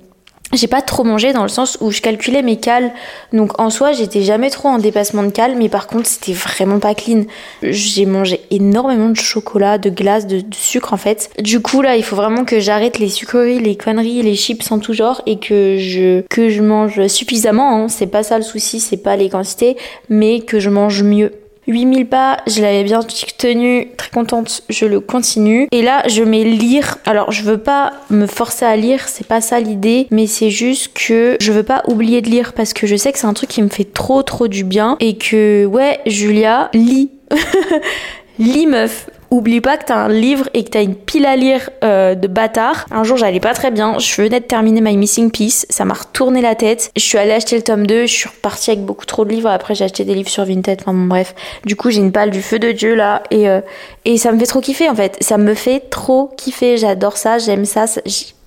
j'ai 0.53 0.67
pas 0.67 0.81
trop 0.81 1.03
mangé 1.03 1.33
dans 1.33 1.43
le 1.43 1.49
sens 1.49 1.77
où 1.81 1.91
je 1.91 2.01
calculais 2.01 2.41
mes 2.41 2.57
cales. 2.57 2.91
Donc 3.33 3.59
en 3.59 3.69
soi, 3.69 3.91
j'étais 3.91 4.21
jamais 4.21 4.49
trop 4.49 4.69
en 4.69 4.77
dépassement 4.77 5.23
de 5.23 5.29
cales, 5.29 5.55
mais 5.55 5.69
par 5.69 5.87
contre, 5.87 6.07
c'était 6.07 6.33
vraiment 6.33 6.79
pas 6.79 6.95
clean. 6.95 7.23
J'ai 7.61 8.05
mangé 8.05 8.41
énormément 8.51 9.09
de 9.09 9.15
chocolat, 9.15 9.77
de 9.77 9.89
glace, 9.89 10.27
de, 10.27 10.41
sucre 10.51 10.93
en 10.93 10.97
fait. 10.97 11.29
Du 11.39 11.61
coup, 11.61 11.81
là, 11.81 11.95
il 11.95 12.03
faut 12.03 12.15
vraiment 12.15 12.45
que 12.45 12.59
j'arrête 12.59 12.99
les 12.99 13.09
sucreries, 13.09 13.59
les 13.59 13.75
conneries, 13.75 14.21
les 14.21 14.35
chips 14.35 14.71
en 14.71 14.79
tout 14.79 14.93
genre 14.93 15.21
et 15.25 15.39
que 15.39 15.77
je 15.77 16.21
que 16.29 16.49
je 16.49 16.61
mange 16.61 17.07
suffisamment. 17.07 17.75
Hein. 17.75 17.87
C'est 17.87 18.07
pas 18.07 18.23
ça 18.23 18.37
le 18.37 18.43
souci, 18.43 18.79
c'est 18.79 18.97
pas 18.97 19.15
les 19.15 19.29
quantités, 19.29 19.77
mais 20.09 20.41
que 20.41 20.59
je 20.59 20.69
mange 20.69 21.03
mieux. 21.03 21.31
8000 21.71 22.07
pas, 22.07 22.37
je 22.47 22.61
l'avais 22.61 22.83
bien 22.83 23.01
tenu, 23.37 23.87
très 23.97 24.09
contente, 24.09 24.63
je 24.69 24.85
le 24.85 24.99
continue. 24.99 25.67
Et 25.71 25.81
là, 25.81 26.03
je 26.07 26.23
mets 26.23 26.43
lire. 26.43 26.97
Alors, 27.05 27.31
je 27.31 27.43
veux 27.43 27.57
pas 27.57 27.93
me 28.09 28.27
forcer 28.27 28.65
à 28.65 28.75
lire, 28.75 29.07
c'est 29.07 29.25
pas 29.27 29.41
ça 29.41 29.59
l'idée, 29.59 30.07
mais 30.11 30.27
c'est 30.27 30.49
juste 30.49 30.91
que 30.93 31.37
je 31.39 31.51
veux 31.51 31.63
pas 31.63 31.83
oublier 31.87 32.21
de 32.21 32.29
lire 32.29 32.53
parce 32.53 32.73
que 32.73 32.87
je 32.87 32.95
sais 32.95 33.11
que 33.11 33.19
c'est 33.19 33.27
un 33.27 33.33
truc 33.33 33.49
qui 33.49 33.61
me 33.61 33.69
fait 33.69 33.91
trop 33.91 34.23
trop 34.23 34.47
du 34.47 34.63
bien 34.63 34.97
et 34.99 35.17
que 35.17 35.65
ouais, 35.65 35.99
Julia, 36.05 36.69
lis. 36.73 37.09
lis 38.39 38.67
meuf, 38.67 39.09
Oublie 39.31 39.61
pas 39.61 39.77
que 39.77 39.85
t'as 39.85 39.95
un 39.95 40.09
livre 40.09 40.49
et 40.53 40.65
que 40.65 40.71
t'as 40.71 40.83
une 40.83 40.93
pile 40.93 41.25
à 41.25 41.37
lire 41.37 41.69
euh, 41.85 42.15
de 42.15 42.27
bâtard. 42.27 42.85
Un 42.91 43.05
jour, 43.05 43.15
j'allais 43.15 43.39
pas 43.39 43.53
très 43.53 43.71
bien. 43.71 43.97
Je 43.97 44.21
venais 44.21 44.41
de 44.41 44.45
terminer 44.45 44.81
My 44.81 44.97
Missing 44.97 45.31
Piece. 45.31 45.65
Ça 45.69 45.85
m'a 45.85 45.93
retourné 45.93 46.41
la 46.41 46.53
tête. 46.53 46.91
Je 46.97 47.01
suis 47.01 47.17
allée 47.17 47.31
acheter 47.31 47.55
le 47.55 47.61
tome 47.61 47.87
2. 47.87 48.07
Je 48.07 48.13
suis 48.13 48.27
repartie 48.27 48.71
avec 48.71 48.83
beaucoup 48.83 49.05
trop 49.05 49.23
de 49.23 49.29
livres. 49.29 49.49
Après, 49.49 49.73
j'ai 49.73 49.85
acheté 49.85 50.03
des 50.03 50.15
livres 50.15 50.29
sur 50.29 50.43
Vinted. 50.43 50.79
Enfin 50.81 50.93
bon, 50.93 51.05
bref. 51.05 51.33
Du 51.63 51.77
coup, 51.77 51.91
j'ai 51.91 51.99
une 51.99 52.09
balle 52.09 52.29
du 52.29 52.41
feu 52.41 52.59
de 52.59 52.73
Dieu 52.73 52.93
là. 52.93 53.23
Et, 53.31 53.47
euh, 53.47 53.61
et 54.03 54.17
ça 54.17 54.33
me 54.33 54.37
fait 54.37 54.47
trop 54.47 54.59
kiffer 54.59 54.89
en 54.89 54.95
fait. 54.95 55.15
Ça 55.21 55.37
me 55.37 55.53
fait 55.53 55.79
trop 55.89 56.29
kiffer. 56.35 56.75
J'adore 56.75 57.15
ça. 57.15 57.37
J'aime 57.37 57.63
ça. 57.63 57.85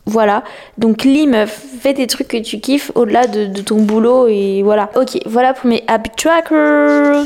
voilà. 0.04 0.44
Donc, 0.76 1.04
lis 1.04 1.26
meuf, 1.26 1.62
fais 1.80 1.94
des 1.94 2.06
trucs 2.06 2.28
que 2.28 2.36
tu 2.36 2.60
kiffes 2.60 2.92
au-delà 2.94 3.26
de, 3.26 3.46
de, 3.46 3.62
ton 3.62 3.76
boulot 3.80 4.28
et 4.28 4.60
voilà. 4.62 4.90
Ok, 4.96 5.18
voilà 5.24 5.54
pour 5.54 5.66
mes 5.70 5.82
habit 5.88 6.10
trackers. 6.14 7.24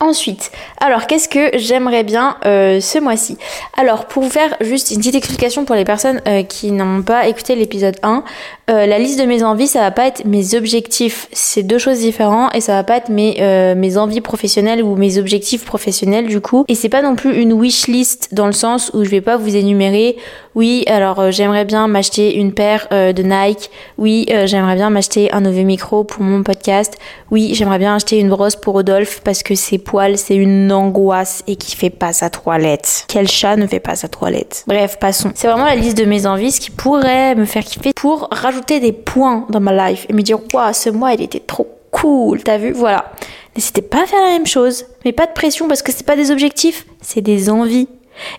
Ensuite, 0.00 0.52
alors 0.80 1.08
qu'est-ce 1.08 1.28
que 1.28 1.50
j'aimerais 1.58 2.04
bien 2.04 2.36
euh, 2.46 2.80
ce 2.80 3.00
mois-ci? 3.00 3.36
Alors 3.76 4.06
pour 4.06 4.22
vous 4.22 4.30
faire 4.30 4.56
juste 4.60 4.92
une 4.92 4.98
petite 4.98 5.16
explication 5.16 5.64
pour 5.64 5.74
les 5.74 5.84
personnes 5.84 6.22
euh, 6.28 6.44
qui 6.44 6.70
n'ont 6.70 7.02
pas 7.02 7.26
écouté 7.26 7.56
l'épisode 7.56 7.96
1, 8.04 8.22
euh, 8.70 8.86
la 8.86 8.98
liste 8.98 9.18
de 9.18 9.24
mes 9.24 9.42
envies, 9.42 9.66
ça 9.66 9.80
va 9.80 9.90
pas 9.90 10.06
être 10.06 10.24
mes 10.24 10.54
objectifs, 10.54 11.28
c'est 11.32 11.62
deux 11.62 11.78
choses 11.78 12.00
différentes 12.00 12.54
et 12.54 12.60
ça 12.60 12.72
va 12.72 12.84
pas 12.84 12.96
être 12.96 13.08
mes, 13.08 13.74
mes 13.76 13.96
envies 13.96 14.20
professionnelles 14.20 14.82
ou 14.82 14.96
mes 14.96 15.18
objectifs 15.18 15.64
professionnels 15.64 16.26
du 16.26 16.40
coup. 16.40 16.64
Et 16.68 16.74
c'est 16.74 16.88
pas 16.88 17.02
non 17.02 17.16
plus 17.16 17.40
une 17.40 17.52
wish 17.52 17.86
list 17.86 18.28
dans 18.32 18.46
le 18.46 18.52
sens 18.52 18.90
où 18.94 19.04
je 19.04 19.10
vais 19.10 19.20
pas 19.20 19.36
vous 19.36 19.56
énumérer 19.56 20.16
oui, 20.54 20.82
alors 20.88 21.30
j'aimerais 21.30 21.64
bien 21.64 21.86
m'acheter 21.86 22.34
une 22.34 22.52
paire 22.52 22.88
de 22.90 23.22
Nike. 23.22 23.70
Oui, 23.96 24.26
j'aimerais 24.46 24.74
bien 24.74 24.90
m'acheter 24.90 25.30
un 25.32 25.40
nouveau 25.40 25.62
micro 25.62 26.02
pour 26.02 26.20
mon 26.24 26.42
podcast. 26.42 26.98
Oui, 27.30 27.52
j'aimerais 27.54 27.78
bien 27.78 27.94
acheter 27.94 28.18
une 28.18 28.28
brosse 28.28 28.56
pour 28.56 28.74
Rodolphe 28.74 29.20
parce 29.22 29.44
que 29.44 29.54
c'est 29.54 29.80
c'est 30.16 30.34
une 30.34 30.72
angoisse 30.72 31.44
et 31.46 31.56
qui 31.56 31.76
fait 31.76 31.90
pas 31.90 32.12
sa 32.12 32.28
toilette. 32.28 33.04
Quel 33.06 33.28
chat 33.28 33.56
ne 33.56 33.68
fait 33.68 33.78
pas 33.78 33.94
sa 33.94 34.08
toilette? 34.08 34.64
Bref, 34.66 34.98
passons. 34.98 35.30
C'est 35.34 35.46
vraiment 35.46 35.64
la 35.64 35.76
liste 35.76 35.96
de 35.96 36.04
mes 36.04 36.26
envies, 36.26 36.50
ce 36.50 36.60
qui 36.60 36.70
pourrait 36.70 37.36
me 37.36 37.44
faire 37.44 37.64
kiffer 37.64 37.92
pour 37.94 38.28
rajouter 38.32 38.57
des 38.66 38.92
points 38.92 39.46
dans 39.50 39.60
ma 39.60 39.90
life 39.90 40.06
et 40.08 40.12
me 40.12 40.22
dire, 40.22 40.38
waouh, 40.52 40.72
ce 40.72 40.90
mois, 40.90 41.12
il 41.12 41.22
était 41.22 41.40
trop 41.40 41.68
cool, 41.90 42.42
t'as 42.42 42.58
vu 42.58 42.72
Voilà. 42.72 43.12
N'hésitez 43.56 43.82
pas 43.82 44.02
à 44.02 44.06
faire 44.06 44.22
la 44.22 44.30
même 44.30 44.46
chose, 44.46 44.86
mais 45.04 45.12
pas 45.12 45.26
de 45.26 45.32
pression 45.32 45.66
parce 45.66 45.82
que 45.82 45.90
c'est 45.90 46.06
pas 46.06 46.16
des 46.16 46.30
objectifs, 46.30 46.86
c'est 47.00 47.20
des 47.20 47.50
envies. 47.50 47.88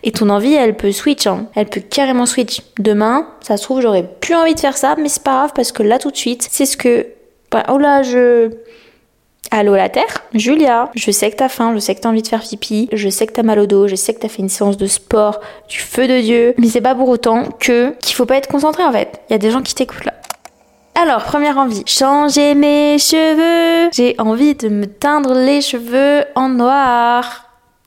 Et 0.04 0.12
ton 0.12 0.30
envie, 0.30 0.54
elle 0.54 0.76
peut 0.76 0.92
switch, 0.92 1.28
hein. 1.28 1.48
elle 1.56 1.68
peut 1.68 1.82
carrément 1.82 2.26
switch. 2.26 2.62
Demain, 2.80 3.28
ça 3.42 3.58
se 3.58 3.64
trouve, 3.64 3.82
j'aurais 3.82 4.08
plus 4.22 4.36
envie 4.36 4.56
de 4.56 4.60
faire 4.60 4.78
ça, 4.78 4.96
mais 4.98 5.10
c'est 5.10 5.24
pas 5.24 5.32
grave 5.32 5.52
parce 5.56 5.72
que 5.72 5.84
là, 5.84 6.00
tout 6.00 6.12
de 6.12 6.18
suite, 6.18 6.48
c'est 6.50 6.66
ce 6.66 6.78
que. 6.78 7.08
Bah, 7.52 7.66
oh 7.70 7.78
là, 7.78 8.04
je. 8.04 8.50
Allô 9.51 9.75
la 9.75 9.89
Terre? 9.89 10.24
Julia, 10.34 10.91
je 10.96 11.10
sais 11.10 11.31
que 11.31 11.36
t'as 11.36 11.50
faim, 11.50 11.74
je 11.74 11.79
sais 11.79 11.96
que 11.96 12.01
t'as 12.01 12.10
envie 12.10 12.22
de 12.22 12.27
faire 12.27 12.41
pipi, 12.41 12.88
je 12.93 13.10
sais 13.10 13.25
que 13.25 13.34
t'as 13.34 13.41
mal 13.41 13.58
au 13.58 13.65
dos, 13.65 13.88
je 13.88 13.96
sais 13.96 14.13
que 14.13 14.19
t'as 14.19 14.27
fait 14.27 14.43
une 14.43 14.50
séance 14.50 14.77
de 14.77 14.86
sport 14.86 15.39
du 15.67 15.79
feu 15.79 16.08
de 16.08 16.22
Dieu, 16.22 16.53
mais 16.60 16.67
c'est 16.67 16.81
pas 16.81 16.93
pour 16.93 17.10
autant 17.10 17.46
que 17.60 17.96
qu'il 18.00 18.15
faut 18.15 18.27
pas 18.27 18.36
être 18.36 18.48
concentré 18.48 18.84
en 18.84 18.91
fait. 18.91 19.22
Il 19.29 19.34
y 19.34 19.36
a 19.36 19.39
des 19.39 19.50
gens 19.50 19.63
qui 19.63 19.74
t'écoutent 19.74 20.05
là. 20.05 20.13
Alors, 21.01 21.24
première 21.24 21.58
envie, 21.58 21.81
changer 21.86 22.55
mes 22.55 22.98
cheveux. 23.00 23.89
J'ai 23.93 24.15
envie 24.19 24.53
de 24.53 24.67
me 24.67 24.86
teindre 24.86 25.34
les 25.34 25.62
cheveux 25.62 26.25
en 26.36 26.50
noir. 26.50 27.46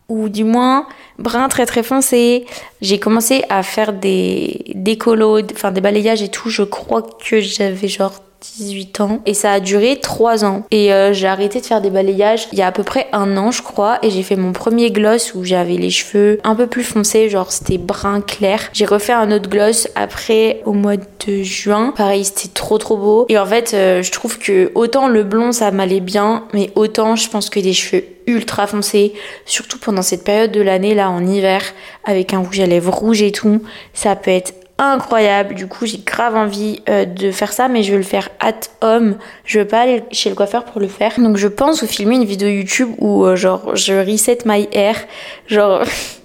Ou 0.09 0.31
du 0.31 0.45
moins, 0.45 0.87
brun 1.19 1.49
très 1.49 1.67
très 1.67 1.83
foncé. 1.83 2.47
J'ai 2.81 2.99
commencé 2.99 3.45
à 3.51 3.63
faire 3.63 3.93
des 3.93 4.65
décolos, 4.75 5.43
enfin 5.53 5.73
des 5.73 5.83
balayages 5.83 6.23
et 6.23 6.29
tout. 6.29 6.49
Je 6.49 6.63
crois 6.63 7.03
que 7.03 7.41
j'avais 7.41 7.89
genre 7.89 8.15
18 8.43 9.01
ans 9.01 9.21
et 9.27 9.35
ça 9.35 9.53
a 9.53 9.61
duré 9.61 9.99
3 10.01 10.45
ans. 10.45 10.65
Et 10.71 10.93
euh, 10.93 11.13
j'ai 11.13 11.27
arrêté 11.27 11.61
de 11.61 11.67
faire 11.67 11.81
des 11.81 11.91
balayages 11.91 12.49
il 12.53 12.59
y 12.59 12.63
a 12.63 12.67
à 12.67 12.73
peu 12.73 12.83
près 12.83 13.09
un 13.13 13.37
an 13.37 13.51
je 13.51 13.63
crois 13.63 13.99
et 14.03 14.11
j'ai 14.11 14.23
fait 14.23 14.37
mon 14.37 14.53
premier 14.53 14.91
gloss 14.91 15.35
où 15.35 15.45
j'avais 15.45 15.77
les 15.77 15.91
cheveux 15.91 16.41
un 16.45 16.55
peu 16.55 16.67
plus 16.67 16.85
foncés, 16.85 17.29
genre 17.29 17.53
c'était 17.53 17.79
brun 17.79 18.21
clair. 18.21 18.69
J'ai 18.73 18.85
refait 18.85 19.13
un 19.13 19.31
autre 19.31 19.49
gloss 19.49 19.89
après 19.95 20.63
au 20.65 20.73
mois 20.73 20.97
de 20.97 21.43
juin. 21.43 21.95
Pareil, 21.97 22.25
c'était 22.25 22.53
trop 22.53 22.79
trop 22.79 22.97
beau. 22.97 23.27
Et 23.29 23.39
en 23.39 23.47
fait, 23.47 23.73
euh, 23.75 24.03
je 24.03 24.11
trouve 24.11 24.39
que 24.39 24.73
autant 24.75 25.09
le 25.09 25.23
blond 25.23 25.53
ça 25.53 25.71
m'allait 25.71 26.01
bien, 26.01 26.45
mais 26.53 26.71
autant 26.75 27.17
je 27.17 27.29
pense 27.29 27.51
que 27.51 27.61
des 27.61 27.73
cheveux 27.73 28.05
ultra 28.27 28.67
foncés, 28.67 29.15
surtout 29.47 29.79
pendant 29.79 30.03
cette 30.03 30.25
période 30.25 30.53
de 30.53 30.61
l'année 30.61 30.95
là 30.95 31.11
en 31.11 31.27
hiver 31.27 31.63
avec 32.05 32.33
un 32.35 32.39
rouge 32.39 32.61
à 32.61 32.67
lèvres 32.67 32.93
rouge 32.93 33.23
et 33.23 33.33
tout, 33.33 33.63
ça 33.95 34.17
peut 34.17 34.31
être 34.31 34.55
incroyable. 34.91 35.55
Du 35.55 35.67
coup, 35.67 35.87
j'ai 35.87 35.99
grave 35.99 36.37
envie 36.37 36.83
euh, 36.89 37.05
de 37.05 37.31
faire 37.31 37.53
ça, 37.53 37.69
mais 37.69 37.83
je 37.83 37.93
vais 37.93 37.99
le 37.99 38.05
faire 38.05 38.29
at 38.41 38.61
home. 38.81 39.17
Je 39.45 39.61
veux 39.61 39.67
pas 39.67 39.81
aller 39.81 40.03
chez 40.11 40.29
le 40.31 40.37
coiffeur 40.37 40.65
pour 40.65 40.81
le 40.81 40.89
faire. 40.89 41.19
Donc, 41.19 41.37
je 41.37 41.49
pense 41.49 41.83
vous 41.83 41.89
filmer 41.89 42.17
une 42.17 42.25
vidéo 42.25 42.49
YouTube 42.49 42.91
où, 42.99 43.25
euh, 43.25 43.37
genre, 43.37 43.75
je 43.77 43.95
reset 43.95 44.39
my 44.45 44.69
hair. 44.73 44.97
Genre, 45.47 45.83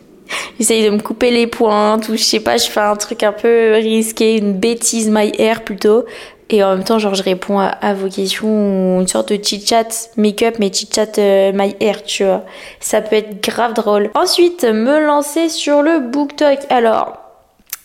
j'essaye 0.60 0.84
de 0.86 0.90
me 0.90 1.00
couper 1.00 1.32
les 1.32 1.48
pointes 1.48 2.10
ou 2.10 2.14
je 2.14 2.24
sais 2.24 2.40
pas, 2.40 2.58
je 2.58 2.70
fais 2.70 2.80
un 2.80 2.96
truc 2.96 3.24
un 3.24 3.34
peu 3.34 3.74
risqué, 3.74 4.38
une 4.38 4.54
bêtise 4.54 5.10
my 5.10 5.32
hair 5.38 5.64
plutôt. 5.64 6.06
Et 6.50 6.64
en 6.64 6.76
même 6.76 6.84
temps, 6.84 6.98
genre, 6.98 7.14
je 7.14 7.24
réponds 7.24 7.60
à, 7.60 7.94
vos 7.94 8.08
questions, 8.08 9.02
une 9.02 9.08
sorte 9.08 9.34
de 9.34 9.44
chit-chat 9.44 10.12
make-up, 10.16 10.56
mais 10.60 10.72
chit-chat 10.72 11.18
euh, 11.18 11.52
my 11.54 11.76
hair, 11.82 12.04
tu 12.04 12.24
vois. 12.24 12.46
Ça 12.80 13.02
peut 13.02 13.18
être 13.18 13.44
grave 13.44 13.74
drôle. 13.74 14.10
Ensuite, 14.16 14.64
me 14.64 15.06
lancer 15.06 15.50
sur 15.50 15.82
le 15.82 16.00
BookTok. 16.00 16.60
Alors, 16.70 17.18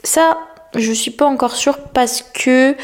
ça, 0.04 0.38
je 0.74 0.92
suis 0.92 1.10
pas 1.10 1.26
encore 1.26 1.56
sûre 1.56 1.78
parce 1.92 2.22
que 2.22 2.74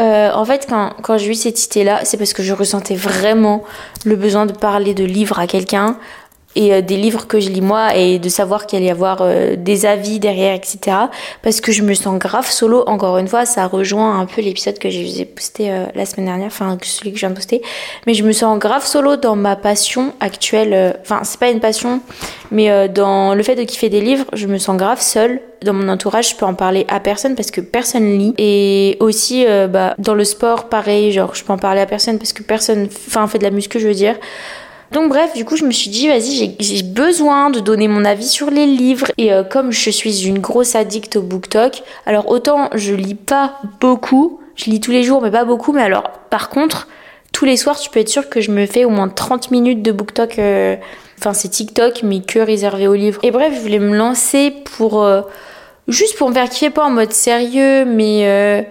euh, 0.00 0.32
en 0.32 0.44
fait, 0.44 0.66
quand, 0.68 0.90
quand 1.02 1.18
j'ai 1.18 1.30
eu 1.30 1.34
cette 1.34 1.64
idée-là, 1.66 2.04
c'est 2.04 2.16
parce 2.16 2.32
que 2.32 2.42
je 2.42 2.52
ressentais 2.52 2.96
vraiment 2.96 3.62
le 4.04 4.16
besoin 4.16 4.44
de 4.44 4.52
parler 4.52 4.92
de 4.92 5.04
livres 5.04 5.38
à 5.38 5.46
quelqu'un 5.46 5.98
et 6.56 6.72
euh, 6.72 6.80
des 6.80 6.96
livres 6.96 7.26
que 7.26 7.40
je 7.40 7.48
lis 7.48 7.60
moi 7.60 7.96
et 7.96 8.18
de 8.18 8.28
savoir 8.28 8.66
qu'il 8.66 8.82
y 8.82 8.90
avoir 8.90 9.18
euh, 9.20 9.56
des 9.56 9.86
avis 9.86 10.18
derrière, 10.18 10.54
etc. 10.54 10.96
Parce 11.42 11.60
que 11.60 11.72
je 11.72 11.82
me 11.82 11.94
sens 11.94 12.18
grave 12.18 12.50
solo. 12.50 12.84
Encore 12.86 13.18
une 13.18 13.28
fois, 13.28 13.46
ça 13.46 13.66
rejoint 13.66 14.18
un 14.18 14.26
peu 14.26 14.40
l'épisode 14.40 14.78
que 14.78 14.90
j'ai 14.90 15.24
posté 15.24 15.70
euh, 15.70 15.86
la 15.94 16.06
semaine 16.06 16.26
dernière, 16.26 16.46
enfin 16.46 16.78
celui 16.82 17.12
que 17.12 17.16
je 17.16 17.20
viens 17.20 17.30
de 17.30 17.34
poster. 17.34 17.62
Mais 18.06 18.14
je 18.14 18.24
me 18.24 18.32
sens 18.32 18.58
grave 18.58 18.84
solo 18.84 19.16
dans 19.16 19.36
ma 19.36 19.56
passion 19.56 20.12
actuelle. 20.20 20.98
Enfin, 21.00 21.20
c'est 21.24 21.40
pas 21.40 21.50
une 21.50 21.60
passion, 21.60 22.00
mais 22.50 22.88
dans 22.88 23.34
le 23.34 23.42
fait 23.42 23.54
de 23.54 23.62
kiffer 23.62 23.88
des 23.88 24.00
livres, 24.00 24.26
je 24.32 24.46
me 24.46 24.58
sens 24.58 24.76
grave 24.76 25.00
seule. 25.00 25.40
Dans 25.62 25.72
mon 25.72 25.88
entourage, 25.88 26.30
je 26.30 26.36
peux 26.36 26.44
en 26.44 26.54
parler 26.54 26.84
à 26.88 27.00
personne 27.00 27.34
parce 27.34 27.50
que 27.50 27.60
personne 27.60 28.18
lit. 28.18 28.34
Et 28.38 28.96
aussi, 29.00 29.46
bah, 29.68 29.94
dans 29.98 30.14
le 30.14 30.24
sport, 30.24 30.68
pareil, 30.68 31.12
genre, 31.12 31.34
je 31.34 31.42
peux 31.42 31.52
en 31.52 31.58
parler 31.58 31.80
à 31.80 31.86
personne 31.86 32.18
parce 32.18 32.32
que 32.32 32.42
personne, 32.42 32.88
enfin, 33.08 33.26
fait 33.26 33.38
de 33.38 33.44
la 33.44 33.50
muscu, 33.50 33.80
je 33.80 33.88
veux 33.88 33.94
dire. 33.94 34.16
Donc 34.92 35.08
bref, 35.08 35.34
du 35.34 35.44
coup, 35.44 35.56
je 35.56 35.64
me 35.64 35.72
suis 35.72 35.90
dit, 35.90 36.08
vas-y, 36.08 36.54
j'ai 36.58 36.82
besoin 36.82 37.50
de 37.50 37.60
donner 37.60 37.88
mon 37.88 38.04
avis 38.04 38.26
sur 38.26 38.50
les 38.50 38.66
livres. 38.66 39.06
Et 39.18 39.32
euh, 39.32 39.42
comme 39.42 39.72
je 39.72 39.90
suis 39.90 40.26
une 40.26 40.38
grosse 40.38 40.74
addict 40.74 41.16
au 41.16 41.22
BookTok, 41.22 41.82
alors 42.06 42.28
autant 42.28 42.70
je 42.74 42.94
lis 42.94 43.14
pas 43.14 43.58
beaucoup, 43.80 44.40
je 44.56 44.66
lis 44.66 44.80
tous 44.80 44.92
les 44.92 45.02
jours, 45.02 45.22
mais 45.22 45.30
pas 45.30 45.44
beaucoup. 45.44 45.72
Mais 45.72 45.82
alors, 45.82 46.10
par 46.30 46.48
contre, 46.48 46.88
tous 47.32 47.44
les 47.44 47.56
soirs, 47.56 47.78
tu 47.78 47.90
peux 47.90 48.00
être 48.00 48.08
sûr 48.08 48.28
que 48.28 48.40
je 48.40 48.50
me 48.50 48.66
fais 48.66 48.84
au 48.84 48.90
moins 48.90 49.08
30 49.08 49.50
minutes 49.50 49.82
de 49.82 49.90
BookTok. 49.90 50.38
Euh, 50.38 50.76
enfin, 51.18 51.32
c'est 51.32 51.48
TikTok, 51.48 52.02
mais 52.02 52.20
que 52.20 52.38
réservé 52.38 52.86
aux 52.86 52.94
livres. 52.94 53.20
Et 53.22 53.30
bref, 53.30 53.52
je 53.54 53.60
voulais 53.60 53.80
me 53.80 53.96
lancer 53.96 54.54
pour... 54.76 55.02
Euh, 55.02 55.22
juste 55.88 56.16
pour 56.16 56.28
me 56.28 56.34
faire 56.34 56.48
kiffer, 56.48 56.70
pas 56.70 56.84
en 56.84 56.90
mode 56.90 57.12
sérieux, 57.12 57.84
mais 57.84 58.64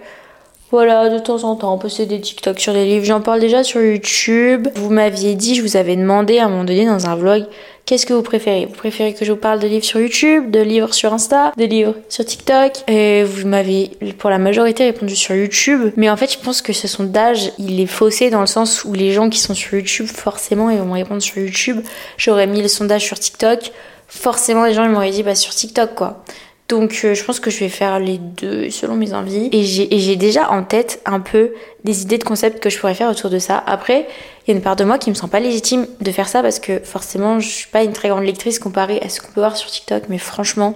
voilà, 0.74 1.08
de 1.08 1.20
temps 1.20 1.44
en 1.44 1.54
temps, 1.54 1.72
on 1.72 1.78
poste 1.78 2.02
des 2.02 2.20
TikTok 2.20 2.58
sur 2.58 2.72
des 2.72 2.84
livres. 2.84 3.04
J'en 3.04 3.20
parle 3.20 3.38
déjà 3.38 3.62
sur 3.62 3.80
YouTube. 3.80 4.66
Vous 4.74 4.90
m'aviez 4.90 5.36
dit, 5.36 5.54
je 5.54 5.62
vous 5.62 5.76
avais 5.76 5.94
demandé 5.94 6.38
à 6.38 6.46
un 6.46 6.48
moment 6.48 6.64
donné 6.64 6.84
dans 6.84 7.06
un 7.06 7.14
vlog, 7.14 7.44
qu'est-ce 7.86 8.04
que 8.06 8.12
vous 8.12 8.22
préférez? 8.22 8.66
Vous 8.66 8.74
préférez 8.74 9.14
que 9.14 9.24
je 9.24 9.30
vous 9.30 9.38
parle 9.38 9.60
de 9.60 9.68
livres 9.68 9.84
sur 9.84 10.00
YouTube, 10.00 10.50
de 10.50 10.58
livres 10.58 10.92
sur 10.92 11.12
Insta, 11.12 11.52
de 11.56 11.64
livres 11.64 11.94
sur 12.08 12.24
TikTok? 12.24 12.72
Et 12.88 13.22
vous 13.22 13.46
m'avez, 13.46 13.92
pour 14.18 14.30
la 14.30 14.38
majorité, 14.38 14.82
répondu 14.82 15.14
sur 15.14 15.36
YouTube. 15.36 15.92
Mais 15.96 16.10
en 16.10 16.16
fait, 16.16 16.32
je 16.32 16.38
pense 16.40 16.60
que 16.60 16.72
ce 16.72 16.88
sondage, 16.88 17.52
il 17.60 17.78
est 17.78 17.86
faussé 17.86 18.30
dans 18.30 18.40
le 18.40 18.48
sens 18.48 18.84
où 18.84 18.94
les 18.94 19.12
gens 19.12 19.30
qui 19.30 19.38
sont 19.38 19.54
sur 19.54 19.74
YouTube, 19.74 20.06
forcément, 20.06 20.70
ils 20.70 20.78
vont 20.78 20.86
me 20.86 20.94
répondre 20.94 21.22
sur 21.22 21.38
YouTube. 21.38 21.82
J'aurais 22.16 22.48
mis 22.48 22.62
le 22.62 22.68
sondage 22.68 23.04
sur 23.04 23.16
TikTok. 23.16 23.70
Forcément, 24.08 24.64
les 24.64 24.74
gens, 24.74 24.82
ils 24.82 24.90
m'auraient 24.90 25.12
dit, 25.12 25.22
bah, 25.22 25.36
sur 25.36 25.54
TikTok, 25.54 25.94
quoi. 25.94 26.24
Donc 26.68 27.02
euh, 27.04 27.14
je 27.14 27.22
pense 27.22 27.40
que 27.40 27.50
je 27.50 27.60
vais 27.60 27.68
faire 27.68 27.98
les 27.98 28.18
deux 28.18 28.70
selon 28.70 28.94
mes 28.94 29.12
envies. 29.12 29.50
Et 29.52 29.64
j'ai 29.64 30.16
déjà 30.16 30.50
en 30.50 30.62
tête 30.62 31.00
un 31.04 31.20
peu 31.20 31.52
des 31.84 32.02
idées 32.02 32.18
de 32.18 32.24
concepts 32.24 32.62
que 32.62 32.70
je 32.70 32.78
pourrais 32.78 32.94
faire 32.94 33.10
autour 33.10 33.30
de 33.30 33.38
ça. 33.38 33.62
Après, 33.66 34.06
il 34.46 34.50
y 34.50 34.54
a 34.54 34.56
une 34.56 34.62
part 34.62 34.76
de 34.76 34.84
moi 34.84 34.98
qui 34.98 35.10
me 35.10 35.14
sent 35.14 35.28
pas 35.30 35.40
légitime 35.40 35.86
de 36.00 36.10
faire 36.10 36.28
ça 36.28 36.42
parce 36.42 36.58
que 36.58 36.78
forcément 36.80 37.38
je 37.38 37.48
suis 37.48 37.68
pas 37.68 37.84
une 37.84 37.92
très 37.92 38.08
grande 38.08 38.24
lectrice 38.24 38.58
comparée 38.58 39.00
à 39.02 39.08
ce 39.08 39.20
qu'on 39.20 39.28
peut 39.32 39.40
voir 39.40 39.56
sur 39.56 39.70
TikTok. 39.70 40.04
Mais 40.08 40.18
franchement, 40.18 40.74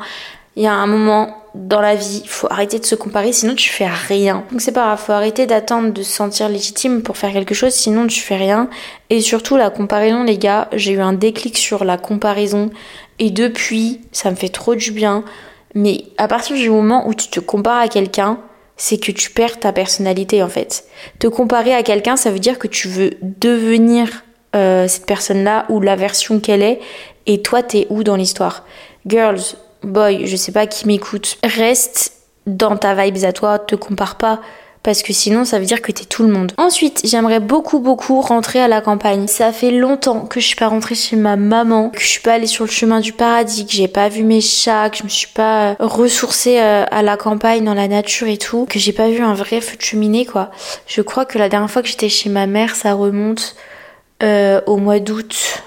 il 0.57 0.63
y 0.63 0.67
a 0.67 0.75
un 0.75 0.87
moment 0.87 1.37
dans 1.55 1.81
la 1.81 1.95
vie, 1.95 2.21
il 2.23 2.29
faut 2.29 2.49
arrêter 2.51 2.79
de 2.79 2.85
se 2.85 2.95
comparer, 2.95 3.33
sinon 3.33 3.55
tu 3.55 3.71
fais 3.71 3.87
rien. 3.87 4.45
Donc 4.51 4.61
c'est 4.61 4.73
pas 4.73 4.85
grave, 4.85 5.01
faut 5.01 5.13
arrêter 5.13 5.47
d'attendre 5.47 5.93
de 5.93 6.03
se 6.03 6.13
sentir 6.13 6.49
légitime 6.49 7.03
pour 7.03 7.17
faire 7.17 7.33
quelque 7.33 7.55
chose, 7.55 7.73
sinon 7.73 8.07
tu 8.07 8.21
fais 8.21 8.37
rien. 8.37 8.69
Et 9.09 9.21
surtout 9.21 9.57
la 9.57 9.71
comparaison, 9.71 10.25
les 10.25 10.37
gars, 10.37 10.69
j'ai 10.73 10.93
eu 10.93 11.01
un 11.01 11.15
déclic 11.15 11.57
sur 11.57 11.85
la 11.85 11.97
comparaison. 11.97 12.71
Et 13.19 13.31
depuis, 13.31 14.01
ça 14.13 14.31
me 14.31 14.37
fait 14.37 14.49
trop 14.49 14.75
du 14.75 14.93
bien. 14.93 15.25
Mais 15.75 16.05
à 16.17 16.29
partir 16.29 16.57
du 16.57 16.71
moment 16.71 17.07
où 17.09 17.15
tu 17.15 17.29
te 17.29 17.41
compares 17.41 17.81
à 17.81 17.89
quelqu'un, 17.89 18.39
c'est 18.77 18.99
que 18.99 19.13
tu 19.13 19.31
perds 19.31 19.59
ta 19.61 19.73
personnalité 19.73 20.43
en 20.43 20.49
fait. 20.49 20.85
Te 21.19 21.27
comparer 21.27 21.75
à 21.75 21.83
quelqu'un, 21.83 22.17
ça 22.17 22.31
veut 22.31 22.39
dire 22.39 22.59
que 22.59 22.69
tu 22.69 22.89
veux 22.89 23.11
devenir 23.23 24.25
euh, 24.57 24.89
cette 24.89 25.07
personne-là 25.07 25.67
ou 25.69 25.81
la 25.81 25.97
version 25.97 26.41
qu'elle 26.41 26.63
est, 26.63 26.81
et 27.27 27.43
toi 27.43 27.63
t'es 27.63 27.87
où 27.91 28.05
dans 28.05 28.17
l'histoire? 28.17 28.65
Girls, 29.07 29.43
boy, 29.83 30.27
je 30.27 30.37
sais 30.37 30.53
pas 30.53 30.67
qui 30.67 30.87
m'écoute, 30.87 31.39
reste 31.45 32.13
dans 32.47 32.77
ta 32.77 32.95
vibe 32.95 33.25
à 33.25 33.33
toi, 33.33 33.59
te 33.59 33.75
compare 33.75 34.17
pas 34.17 34.41
parce 34.89 35.03
que 35.03 35.13
sinon 35.13 35.45
ça 35.45 35.59
veut 35.59 35.67
dire 35.67 35.83
que 35.83 35.93
t'es 35.93 36.07
tout 36.07 36.23
le 36.23 36.33
monde. 36.33 36.53
Ensuite, 36.57 37.03
j'aimerais 37.05 37.41
beaucoup 37.41 37.79
beaucoup 37.79 38.23
rentrer 38.23 38.59
à 38.59 38.69
la 38.69 38.81
campagne. 38.81 39.27
Ça 39.27 39.53
fait 39.53 39.71
longtemps 39.71 40.21
que 40.21 40.41
je 40.41 40.47
suis 40.47 40.57
pas 40.57 40.69
rentrée 40.69 40.95
chez 40.95 41.15
ma 41.15 41.37
maman, 41.37 41.91
que 41.91 42.01
je 42.01 42.07
suis 42.07 42.23
pas 42.23 42.33
allée 42.33 42.47
sur 42.47 42.65
le 42.65 42.71
chemin 42.71 43.01
du 43.01 43.13
paradis, 43.13 43.67
que 43.67 43.73
j'ai 43.73 43.87
pas 43.87 44.09
vu 44.09 44.23
mes 44.23 44.41
chats, 44.41 44.89
que 44.89 44.97
je 44.97 45.05
me 45.05 45.11
suis 45.11 45.29
pas 45.29 45.73
euh, 45.73 45.75
ressourcée 45.79 46.59
euh, 46.59 46.87
à 46.91 47.03
la 47.03 47.19
campagne 47.19 47.65
dans 47.65 47.75
la 47.75 47.87
nature 47.87 48.29
et 48.29 48.39
tout, 48.39 48.65
que 48.65 48.79
j'ai 48.79 48.95
pas 48.95 49.11
vu 49.11 49.21
un 49.21 49.35
vrai 49.35 49.61
feu 49.61 49.77
de 49.77 49.83
cheminée 49.83 50.25
quoi. 50.25 50.51
Je 50.87 51.03
crois 51.03 51.27
que 51.27 51.37
la 51.37 51.51
dernière 51.51 51.71
fois 51.71 51.83
que 51.83 51.89
j'étais 51.89 52.09
chez 52.09 52.31
ma 52.31 52.47
mère, 52.47 52.75
ça 52.75 52.95
remonte 52.95 53.57
euh, 54.23 54.63
au 54.65 54.79
mois 54.79 55.01
d'août 55.01 55.65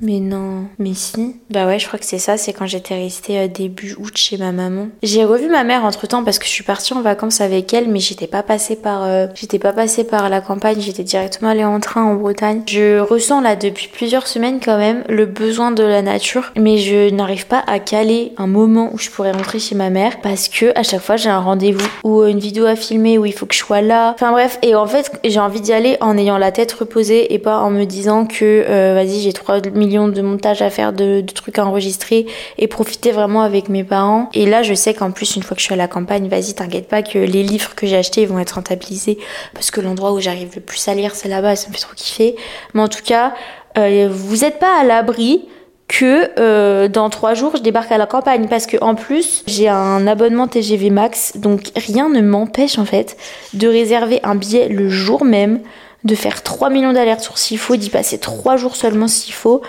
Mais 0.00 0.20
non, 0.20 0.64
mais 0.78 0.94
si. 0.94 1.36
Bah 1.50 1.66
ouais, 1.66 1.78
je 1.78 1.86
crois 1.86 1.98
que 1.98 2.04
c'est 2.04 2.18
ça, 2.18 2.36
c'est 2.36 2.52
quand 2.52 2.66
j'étais 2.66 2.94
restée 2.94 3.38
euh, 3.38 3.48
début 3.48 3.94
août 3.98 4.12
chez 4.14 4.36
ma 4.36 4.52
maman. 4.52 4.88
J'ai 5.02 5.24
revu 5.24 5.48
ma 5.48 5.64
mère 5.64 5.84
entre 5.84 6.06
temps 6.06 6.22
parce 6.22 6.38
que 6.38 6.44
je 6.44 6.50
suis 6.50 6.64
partie 6.64 6.92
en 6.92 7.02
vacances 7.02 7.40
avec 7.40 7.72
elle, 7.74 7.88
mais 7.88 7.98
j'étais 7.98 8.26
pas 8.26 8.42
passée 8.42 8.76
par, 8.76 9.04
euh, 9.04 9.26
j'étais 9.34 9.58
pas 9.58 9.72
passée 9.72 10.04
par 10.04 10.28
la 10.28 10.40
campagne, 10.40 10.80
j'étais 10.80 11.02
directement 11.02 11.50
allée 11.50 11.64
en 11.64 11.80
train 11.80 12.04
en 12.04 12.14
Bretagne. 12.14 12.62
Je 12.68 13.00
ressens 13.00 13.40
là 13.40 13.56
depuis 13.56 13.88
plusieurs 13.88 14.26
semaines 14.26 14.60
quand 14.64 14.78
même 14.78 15.02
le 15.08 15.26
besoin 15.26 15.72
de 15.72 15.82
la 15.82 16.02
nature, 16.02 16.52
mais 16.56 16.78
je 16.78 17.10
n'arrive 17.10 17.46
pas 17.46 17.64
à 17.66 17.80
caler 17.80 18.32
un 18.36 18.46
moment 18.46 18.90
où 18.92 18.98
je 18.98 19.10
pourrais 19.10 19.32
rentrer 19.32 19.58
chez 19.58 19.74
ma 19.74 19.90
mère 19.90 20.20
parce 20.20 20.48
que 20.48 20.78
à 20.78 20.82
chaque 20.82 21.02
fois 21.02 21.16
j'ai 21.16 21.30
un 21.30 21.40
rendez-vous 21.40 21.88
ou 22.04 22.24
une 22.24 22.38
vidéo 22.38 22.66
à 22.66 22.76
filmer 22.76 23.18
où 23.18 23.26
il 23.26 23.32
faut 23.32 23.46
que 23.46 23.54
je 23.54 23.60
sois 23.60 23.80
là. 23.80 24.12
Enfin 24.14 24.30
bref, 24.30 24.58
et 24.62 24.74
en 24.74 24.86
fait 24.86 25.10
j'ai 25.24 25.40
envie 25.40 25.60
d'y 25.60 25.72
aller 25.72 25.96
en 26.00 26.16
ayant 26.16 26.38
la 26.38 26.52
tête 26.52 26.72
reposée 26.72 27.34
et 27.34 27.38
pas 27.38 27.58
en 27.58 27.70
me 27.70 27.84
disant 27.84 28.26
que 28.26 28.64
euh, 28.68 28.94
vas-y 28.94 29.20
j'ai 29.20 29.32
3 29.32 29.60
de 29.88 30.22
montages 30.22 30.62
à 30.62 30.70
faire, 30.70 30.92
de, 30.92 31.20
trucs 31.34 31.58
à 31.58 31.66
enregistrer 31.66 32.26
et 32.58 32.68
profiter 32.68 33.12
vraiment 33.12 33.42
avec 33.42 33.68
mes 33.68 33.84
parents. 33.84 34.28
Et 34.34 34.46
là 34.46 34.62
je 34.62 34.74
sais 34.74 34.94
qu'en 34.94 35.10
plus 35.10 35.36
une 35.36 35.42
fois 35.42 35.54
que 35.54 35.60
je 35.60 35.66
suis 35.66 35.74
à 35.74 35.76
la 35.76 35.88
campagne, 35.88 36.28
vas-y 36.28 36.54
t'inquiète 36.54 36.88
pas 36.88 37.02
que 37.02 37.18
les 37.18 37.42
livres 37.42 37.74
que 37.74 37.86
j'ai 37.86 37.96
achetés 37.96 38.26
vont 38.26 38.38
être 38.38 38.52
rentabilisés 38.52 39.18
parce 39.54 39.70
que 39.70 39.80
l'endroit 39.80 40.12
où 40.12 40.20
j'arrive 40.20 40.50
le 40.54 40.60
plus 40.60 40.86
à 40.88 40.94
lire 40.94 41.14
c'est 41.14 41.28
là-bas, 41.28 41.56
ça 41.56 41.68
me 41.68 41.74
fait 41.74 41.80
trop 41.80 41.94
kiffer. 41.94 42.36
Mais 42.74 42.82
en 42.82 42.88
tout 42.88 43.02
cas, 43.04 43.34
euh, 43.76 44.08
vous 44.10 44.38
n'êtes 44.38 44.58
pas 44.58 44.80
à 44.80 44.84
l'abri 44.84 45.46
que 45.88 46.30
euh, 46.38 46.88
dans 46.88 47.08
trois 47.08 47.34
jours 47.34 47.56
je 47.56 47.62
débarque 47.62 47.90
à 47.90 47.98
la 47.98 48.06
campagne 48.06 48.46
parce 48.48 48.66
que 48.66 48.76
en 48.82 48.94
plus 48.94 49.42
j'ai 49.46 49.68
un 49.68 50.06
abonnement 50.06 50.46
TGV 50.46 50.90
Max 50.90 51.38
donc 51.38 51.72
rien 51.76 52.10
ne 52.10 52.20
m'empêche 52.20 52.78
en 52.78 52.84
fait 52.84 53.16
de 53.54 53.66
réserver 53.66 54.20
un 54.22 54.34
billet 54.34 54.68
le 54.68 54.90
jour 54.90 55.24
même 55.24 55.60
de 56.04 56.14
faire 56.14 56.42
3 56.42 56.70
millions 56.70 56.92
d'allers-retours 56.92 57.38
s'il 57.38 57.58
faut 57.58 57.76
d'y 57.76 57.90
passer 57.90 58.18
trois 58.18 58.56
jours 58.56 58.76
seulement 58.76 59.08
s'il 59.08 59.34
faut 59.34 59.62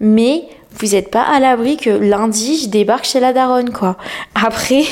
mais 0.00 0.44
vous 0.78 0.88
n'êtes 0.88 1.10
pas 1.10 1.22
à 1.22 1.38
l'abri 1.40 1.76
que 1.76 1.90
lundi 1.90 2.58
je 2.62 2.68
débarque 2.68 3.04
chez 3.04 3.20
la 3.20 3.32
daronne 3.32 3.70
quoi. 3.70 3.96
Après, 4.34 4.82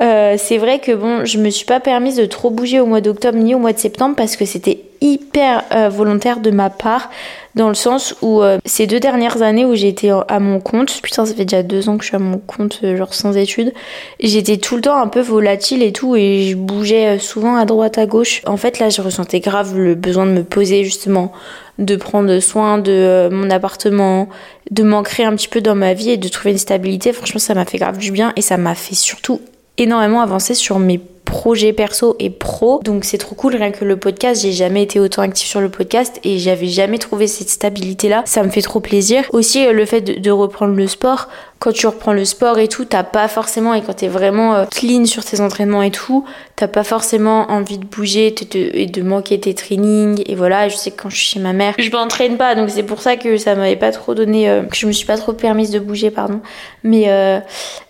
euh, 0.00 0.36
c'est 0.38 0.58
vrai 0.58 0.78
que 0.78 0.92
bon, 0.92 1.24
je 1.24 1.38
me 1.38 1.50
suis 1.50 1.64
pas 1.64 1.80
permise 1.80 2.16
de 2.16 2.26
trop 2.26 2.50
bouger 2.50 2.80
au 2.80 2.86
mois 2.86 3.00
d'octobre 3.00 3.38
ni 3.38 3.54
au 3.54 3.58
mois 3.58 3.72
de 3.72 3.78
septembre 3.78 4.14
parce 4.16 4.36
que 4.36 4.44
c'était 4.44 4.80
hyper 5.00 5.64
euh, 5.72 5.88
volontaire 5.88 6.40
de 6.40 6.50
ma 6.50 6.70
part 6.70 7.10
dans 7.54 7.68
le 7.68 7.74
sens 7.74 8.14
où 8.20 8.42
euh, 8.42 8.58
ces 8.66 8.86
deux 8.86 9.00
dernières 9.00 9.40
années 9.42 9.64
où 9.64 9.72
été 9.72 10.10
à 10.28 10.40
mon 10.40 10.60
compte, 10.60 11.00
putain 11.02 11.24
ça 11.24 11.34
fait 11.34 11.44
déjà 11.44 11.62
deux 11.62 11.88
ans 11.88 11.96
que 11.96 12.04
je 12.04 12.08
suis 12.08 12.16
à 12.16 12.20
mon 12.20 12.38
compte 12.38 12.80
genre 12.96 13.14
sans 13.14 13.36
études, 13.36 13.72
j'étais 14.20 14.58
tout 14.58 14.76
le 14.76 14.82
temps 14.82 15.00
un 15.00 15.08
peu 15.08 15.20
volatile 15.20 15.82
et 15.82 15.92
tout 15.92 16.16
et 16.16 16.48
je 16.50 16.56
bougeais 16.56 17.18
souvent 17.18 17.56
à 17.56 17.64
droite 17.64 17.98
à 17.98 18.06
gauche. 18.06 18.42
En 18.46 18.56
fait 18.56 18.78
là 18.78 18.90
je 18.90 19.00
ressentais 19.00 19.40
grave 19.40 19.78
le 19.78 19.94
besoin 19.94 20.26
de 20.26 20.32
me 20.32 20.44
poser 20.44 20.84
justement 20.84 21.32
de 21.78 21.96
prendre 21.96 22.38
soin 22.40 22.78
de 22.78 22.92
euh, 22.92 23.30
mon 23.30 23.50
appartement, 23.50 24.28
de 24.70 24.82
m'ancrer 24.82 25.24
un 25.24 25.34
petit 25.36 25.48
peu 25.48 25.60
dans 25.60 25.74
ma 25.74 25.94
vie 25.94 26.10
et 26.10 26.16
de 26.16 26.28
trouver 26.28 26.52
une 26.52 26.58
stabilité. 26.58 27.12
Franchement, 27.12 27.40
ça 27.40 27.54
m'a 27.54 27.64
fait 27.64 27.78
grave 27.78 27.98
du 27.98 28.10
bien 28.10 28.32
et 28.36 28.42
ça 28.42 28.56
m'a 28.56 28.74
fait 28.74 28.94
surtout 28.94 29.40
énormément 29.76 30.22
avancer 30.22 30.54
sur 30.54 30.78
mes 30.78 31.00
projets 31.26 31.74
perso 31.74 32.16
et 32.18 32.30
pro. 32.30 32.80
Donc 32.82 33.04
c'est 33.04 33.18
trop 33.18 33.34
cool, 33.34 33.56
rien 33.56 33.72
que 33.72 33.84
le 33.84 33.98
podcast, 33.98 34.40
j'ai 34.40 34.52
jamais 34.52 34.82
été 34.82 34.98
autant 34.98 35.20
active 35.20 35.46
sur 35.46 35.60
le 35.60 35.68
podcast 35.68 36.18
et 36.24 36.38
j'avais 36.38 36.68
jamais 36.68 36.96
trouvé 36.96 37.26
cette 37.26 37.50
stabilité 37.50 38.08
là. 38.08 38.22
Ça 38.24 38.42
me 38.42 38.48
fait 38.48 38.62
trop 38.62 38.80
plaisir. 38.80 39.24
Aussi 39.32 39.66
euh, 39.66 39.72
le 39.72 39.84
fait 39.84 40.00
de 40.00 40.30
reprendre 40.30 40.74
le 40.74 40.86
sport, 40.86 41.28
quand 41.58 41.72
tu 41.72 41.86
reprends 41.86 42.12
le 42.12 42.24
sport 42.24 42.58
et 42.58 42.68
tout, 42.68 42.84
t'as 42.84 43.02
pas 43.02 43.28
forcément, 43.28 43.72
et 43.72 43.82
quand 43.82 43.94
t'es 43.94 44.08
vraiment 44.08 44.54
euh, 44.54 44.64
clean 44.66 45.06
sur 45.06 45.24
tes 45.24 45.40
entraînements 45.40 45.82
et 45.82 45.90
tout, 45.90 46.24
t'as 46.54 46.68
pas 46.68 46.84
forcément 46.84 47.50
envie 47.50 47.78
de 47.78 47.86
bouger 47.86 48.34
et 48.54 48.86
de 48.86 49.02
manquer 49.02 49.40
tes 49.40 49.54
trainings. 49.54 50.22
Et 50.26 50.34
voilà, 50.34 50.68
je 50.68 50.76
sais 50.76 50.90
que 50.90 51.02
quand 51.02 51.10
je 51.10 51.16
suis 51.16 51.26
chez 51.26 51.40
ma 51.40 51.52
mère, 51.52 51.74
je 51.78 51.90
m'entraîne 51.90 52.36
pas, 52.36 52.54
donc 52.54 52.70
c'est 52.70 52.82
pour 52.82 53.00
ça 53.00 53.16
que 53.16 53.36
ça 53.38 53.54
m'avait 53.54 53.76
pas 53.76 53.90
trop 53.90 54.14
donné, 54.14 54.48
euh, 54.48 54.62
que 54.62 54.76
je 54.76 54.86
me 54.86 54.92
suis 54.92 55.06
pas 55.06 55.16
trop 55.16 55.32
permise 55.32 55.70
de 55.70 55.78
bouger, 55.78 56.10
pardon. 56.10 56.40
Mais, 56.84 57.04
euh, 57.08 57.40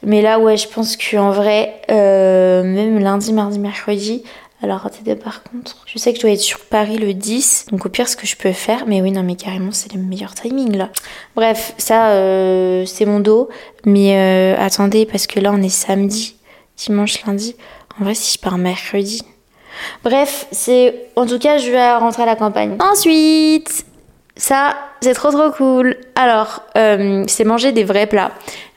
mais 0.02 0.22
là, 0.22 0.38
ouais, 0.38 0.56
je 0.56 0.68
pense 0.68 0.96
qu'en 0.96 1.30
vrai, 1.30 1.74
même 1.88 2.98
lundi, 2.98 3.32
mardi, 3.32 3.58
mercredi, 3.58 4.22
alors 4.62 4.86
attendez 4.86 5.16
par 5.16 5.42
contre, 5.42 5.76
je 5.86 5.98
sais 5.98 6.12
que 6.12 6.18
je 6.18 6.22
dois 6.22 6.32
être 6.32 6.40
sur 6.40 6.60
Paris 6.60 6.96
le 6.96 7.12
10, 7.12 7.66
donc 7.72 7.84
au 7.84 7.88
pire 7.88 8.08
ce 8.08 8.16
que 8.16 8.26
je 8.26 8.36
peux 8.36 8.52
faire, 8.52 8.84
mais 8.86 9.02
oui 9.02 9.12
non 9.12 9.22
mais 9.22 9.36
carrément 9.36 9.72
c'est 9.72 9.92
le 9.92 10.00
meilleur 10.00 10.34
timing 10.34 10.76
là. 10.76 10.88
Bref, 11.34 11.74
ça 11.76 12.08
euh, 12.08 12.86
c'est 12.86 13.04
mon 13.04 13.20
dos, 13.20 13.50
mais 13.84 14.16
euh, 14.16 14.56
attendez 14.58 15.04
parce 15.04 15.26
que 15.26 15.40
là 15.40 15.52
on 15.52 15.62
est 15.62 15.68
samedi, 15.68 16.36
dimanche, 16.76 17.24
lundi. 17.26 17.54
En 18.00 18.04
vrai 18.04 18.14
si 18.14 18.34
je 18.34 18.40
pars 18.40 18.58
mercredi. 18.58 19.22
Bref, 20.04 20.46
c'est 20.52 21.10
en 21.16 21.26
tout 21.26 21.38
cas 21.38 21.58
je 21.58 21.70
vais 21.70 21.94
rentrer 21.96 22.22
à 22.22 22.26
la 22.26 22.36
campagne. 22.36 22.76
Ensuite, 22.80 23.84
ça 24.36 24.74
c'est 25.02 25.14
trop 25.14 25.30
trop 25.30 25.50
cool. 25.50 25.96
Alors, 26.14 26.62
euh, 26.76 27.24
c'est 27.28 27.44
manger 27.44 27.72
des 27.72 27.84
vrais 27.84 28.06
plats. 28.06 28.32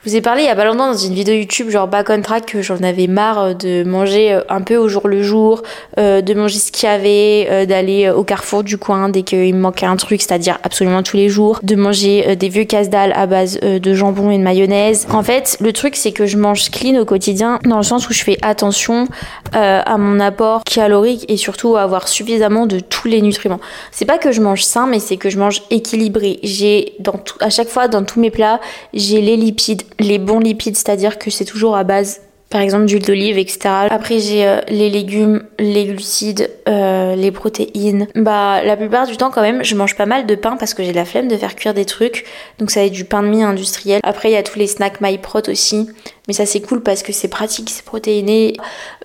Vous 0.10 0.16
ai 0.16 0.22
parlé 0.22 0.42
il 0.42 0.48
y 0.48 0.50
a 0.50 0.56
pas 0.56 0.66
longtemps 0.66 0.92
dans 0.92 0.98
une 0.98 1.14
vidéo 1.14 1.36
YouTube 1.36 1.70
genre 1.70 1.88
back 1.88 2.10
on 2.10 2.24
track 2.24 2.48
que 2.48 2.64
j'en 2.64 2.82
avais 2.82 3.06
marre 3.06 3.40
euh, 3.40 3.54
de 3.54 3.84
manger 3.84 4.34
euh, 4.34 4.42
un 4.50 4.62
peu 4.62 4.76
au 4.76 4.88
jour 4.88 5.08
le 5.08 5.22
jour, 5.22 5.62
euh, 6.00 6.22
de 6.22 6.34
manger 6.34 6.58
ce 6.58 6.72
qu'il 6.72 6.90
y 6.90 6.92
avait, 6.92 7.68
d'aller 7.68 8.10
au 8.10 8.24
carrefour 8.24 8.64
du 8.64 8.80
coin 8.80 9.10
dès 9.10 9.22
qu'il 9.22 9.54
me 9.54 9.60
manquait 9.60 9.86
un 9.86 9.98
truc, 9.98 10.24
c'est-à-dire 10.24 10.58
absolument 10.64 11.04
tous 11.04 11.16
les 11.16 11.30
jours, 11.30 11.60
de 11.62 11.76
manger 11.76 12.36
des 12.36 12.50
vieux 12.50 12.64
casse-dalles 12.64 13.14
à 13.16 13.28
base 13.28 13.60
de 13.60 13.94
jambon 13.94 14.32
et 14.32 14.40
de 14.40 14.44
mayonnaise. 14.44 15.06
En 15.12 15.22
fait, 15.22 15.58
le 15.60 15.74
truc 15.74 15.96
c'est 15.96 16.12
que 16.12 16.26
je 16.26 16.38
mange 16.38 16.72
clean 16.72 17.00
au 17.00 17.06
quotidien 17.06 17.60
dans 17.66 17.78
le 17.78 17.84
sens 17.84 18.10
où 18.10 18.14
je 18.14 18.24
fais 18.24 18.38
attention 18.42 19.08
à 19.52 19.98
mon 20.00 20.20
apport 20.20 20.64
calorique 20.64 21.26
et 21.28 21.38
surtout 21.38 21.76
à 21.76 21.84
avoir 21.84 22.08
suffisamment 22.08 22.66
de 22.66 22.80
tous 22.80 23.08
les 23.08 23.22
nutriments. 23.22 23.60
C'est 23.92 24.06
pas 24.06 24.18
que 24.18 24.32
je 24.32 24.42
mange 24.42 24.64
sain, 24.64 24.88
mais 24.88 24.98
c'est 24.98 25.18
que 25.18 25.30
je 25.30 25.38
mange 25.38 25.62
équilibré. 25.70 26.40
J'ai 26.42 26.94
dans 27.00 27.14
tout, 27.14 27.38
à 27.42 27.52
chaque 27.52 27.70
fois 27.70 27.88
dans 27.88 28.04
tous 28.04 28.20
mes 28.20 28.32
plats, 28.32 28.60
j'ai 28.96 29.22
les 29.22 29.38
lipides 29.38 29.84
les 30.00 30.18
bons 30.18 30.40
lipides, 30.40 30.76
c'est-à-dire 30.76 31.20
que 31.20 31.30
c'est 31.30 31.46
toujours 31.46 31.76
à 31.76 31.84
base 31.84 32.22
par 32.50 32.62
exemple 32.62 32.86
d'huile 32.86 33.06
d'olive, 33.06 33.38
etc. 33.38 33.60
Après 33.90 34.20
j'ai 34.20 34.46
euh, 34.48 34.60
les 34.70 34.90
légumes, 34.90 35.44
les 35.60 35.86
glucides, 35.86 36.50
euh, 36.68 37.16
les 37.16 37.32
protéines. 37.32 38.08
Bah 38.16 38.64
la 38.64 38.76
plupart 38.76 39.06
du 39.06 39.18
temps 39.18 39.30
quand 39.30 39.42
même 39.42 39.64
je 39.64 39.76
mange 39.76 39.96
pas 39.96 40.08
mal 40.08 40.26
de 40.26 40.36
pain 40.36 40.58
parce 40.58 40.74
que 40.74 40.84
j'ai 40.84 40.94
la 40.94 41.06
flemme 41.06 41.28
de 41.28 41.38
faire 41.38 41.56
cuire 41.56 41.76
des 41.76 41.86
trucs. 41.86 42.26
Donc 42.58 42.72
ça 42.72 42.80
va 42.80 42.88
être 42.88 42.94
du 42.94 43.06
pain 43.06 43.22
de 43.22 43.28
mie 43.28 43.44
industriel. 43.44 44.00
Après 44.04 44.32
il 44.32 44.34
y 44.34 44.38
a 44.38 44.44
tous 44.44 44.58
les 44.58 44.68
snacks 44.68 45.00
MyProt 45.00 45.48
aussi. 45.48 45.90
Mais 46.28 46.34
ça 46.34 46.48
c'est 46.48 46.62
cool 46.62 46.82
parce 46.82 47.04
que 47.04 47.14
c'est 47.14 47.28
pratique, 47.28 47.70
c'est 47.70 47.86
protéiné. 47.86 48.56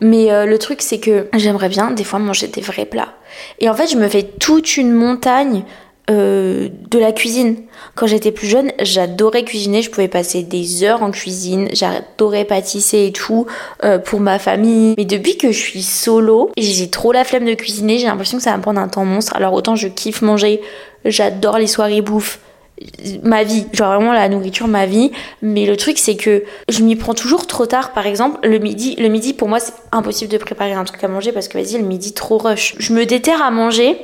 Mais 0.01 0.33
euh, 0.33 0.47
le 0.47 0.59
truc 0.59 0.81
c'est 0.81 0.99
que 0.99 1.29
j'aimerais 1.37 1.69
bien 1.69 1.91
des 1.91 2.05
fois 2.05 2.19
manger 2.19 2.47
des 2.47 2.63
vrais 2.63 2.87
plats. 2.87 3.13
Et 3.59 3.69
en 3.69 3.75
fait 3.75 3.89
je 3.89 3.97
me 3.97 4.09
fais 4.09 4.23
toute 4.23 4.79
une 4.79 4.93
montagne 4.93 5.65
euh, 6.11 6.69
de 6.91 6.99
la 6.99 7.13
cuisine. 7.13 7.57
Quand 7.95 8.07
j'étais 8.07 8.31
plus 8.31 8.47
jeune, 8.47 8.73
j'adorais 8.79 9.43
cuisiner, 9.43 9.81
je 9.81 9.91
pouvais 9.91 10.09
passer 10.09 10.43
des 10.43 10.85
heures 10.85 11.03
en 11.03 11.11
cuisine, 11.11 11.69
j'adorais 11.73 12.45
pâtisser 12.45 13.07
et 13.07 13.13
tout 13.13 13.47
euh, 13.85 13.99
pour 13.99 14.21
ma 14.21 14.39
famille. 14.39 14.95
Mais 14.99 15.07
depuis 15.07 15.39
que 15.39 15.51
je 15.51 15.59
suis 15.59 15.83
solo, 15.83 16.51
j'ai 16.59 16.91
trop 16.91 17.13
la 17.13 17.25
flemme 17.25 17.47
de 17.47 17.55
cuisiner, 17.55 17.99
j'ai 17.99 18.07
l'impression 18.07 18.37
que 18.37 18.45
ça 18.45 18.51
va 18.51 18.59
me 18.59 18.63
prendre 18.63 18.81
un 18.81 18.89
temps 18.89 19.07
monstre. 19.07 19.35
Alors 19.35 19.55
autant 19.55 19.77
je 19.77 19.89
kiffe 19.89 20.21
manger, 20.21 20.61
j'adore 21.07 21.57
les 21.57 21.67
soirées 21.69 22.03
bouffe, 22.03 22.39
ma 23.23 23.43
vie, 23.43 23.65
genre 23.73 23.95
vraiment 23.95 24.13
la 24.13 24.29
nourriture, 24.29 24.69
ma 24.69 24.85
vie. 24.85 25.11
Mais 25.41 25.65
le 25.65 25.79
truc 25.79 25.97
c'est 25.97 26.17
que 26.17 26.45
je 26.69 26.83
m'y 26.83 26.97
prends 26.97 27.15
toujours 27.15 27.47
trop 27.47 27.65
tard. 27.65 27.95
Par 27.95 28.07
exemple, 28.07 28.47
le 28.47 28.59
midi, 28.59 28.95
le 28.97 29.09
midi 29.09 29.33
pour 29.33 29.49
moi 29.49 29.59
c'est 29.59 29.73
impossible 29.91 30.31
de 30.31 30.37
préparer 30.37 30.73
un 30.73 30.85
truc 30.85 31.03
à 31.03 31.09
manger 31.09 31.33
parce 31.33 31.49
que 31.49 31.57
vas-y 31.57 31.79
le 31.79 31.87
midi 31.87 32.13
trop 32.13 32.37
rush. 32.37 32.75
Je 32.79 32.93
me 32.93 33.07
déterre 33.07 33.43
à 33.43 33.51
manger 33.51 33.97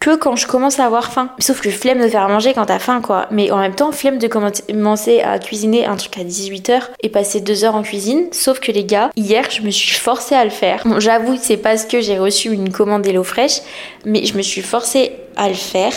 que 0.00 0.16
quand 0.16 0.34
je 0.34 0.46
commence 0.46 0.80
à 0.80 0.86
avoir 0.86 1.12
faim. 1.12 1.28
Sauf 1.38 1.60
que 1.60 1.70
flemme 1.70 2.00
de 2.00 2.08
faire 2.08 2.28
manger 2.28 2.54
quand 2.54 2.66
t'as 2.66 2.78
faim, 2.78 3.02
quoi. 3.02 3.26
Mais 3.30 3.50
en 3.50 3.58
même 3.58 3.74
temps, 3.74 3.92
flemme 3.92 4.18
de 4.18 4.28
commencer 4.28 5.20
à 5.20 5.38
cuisiner 5.38 5.84
un 5.84 5.96
truc 5.96 6.16
à 6.18 6.24
18h 6.24 6.80
et 7.02 7.08
passer 7.10 7.40
2 7.40 7.64
heures 7.64 7.74
en 7.76 7.82
cuisine. 7.82 8.28
Sauf 8.32 8.60
que 8.60 8.72
les 8.72 8.84
gars, 8.84 9.10
hier, 9.14 9.44
je 9.50 9.60
me 9.60 9.70
suis 9.70 9.94
forcée 9.94 10.34
à 10.34 10.44
le 10.44 10.50
faire. 10.50 10.82
Bon, 10.86 11.00
j'avoue, 11.00 11.36
c'est 11.40 11.58
parce 11.58 11.84
que 11.84 12.00
j'ai 12.00 12.18
reçu 12.18 12.50
une 12.50 12.72
commande 12.72 13.06
fraîche 13.22 13.60
mais 14.04 14.24
je 14.24 14.36
me 14.36 14.42
suis 14.42 14.62
forcée 14.62 15.12
à 15.36 15.48
le 15.48 15.54
faire. 15.54 15.92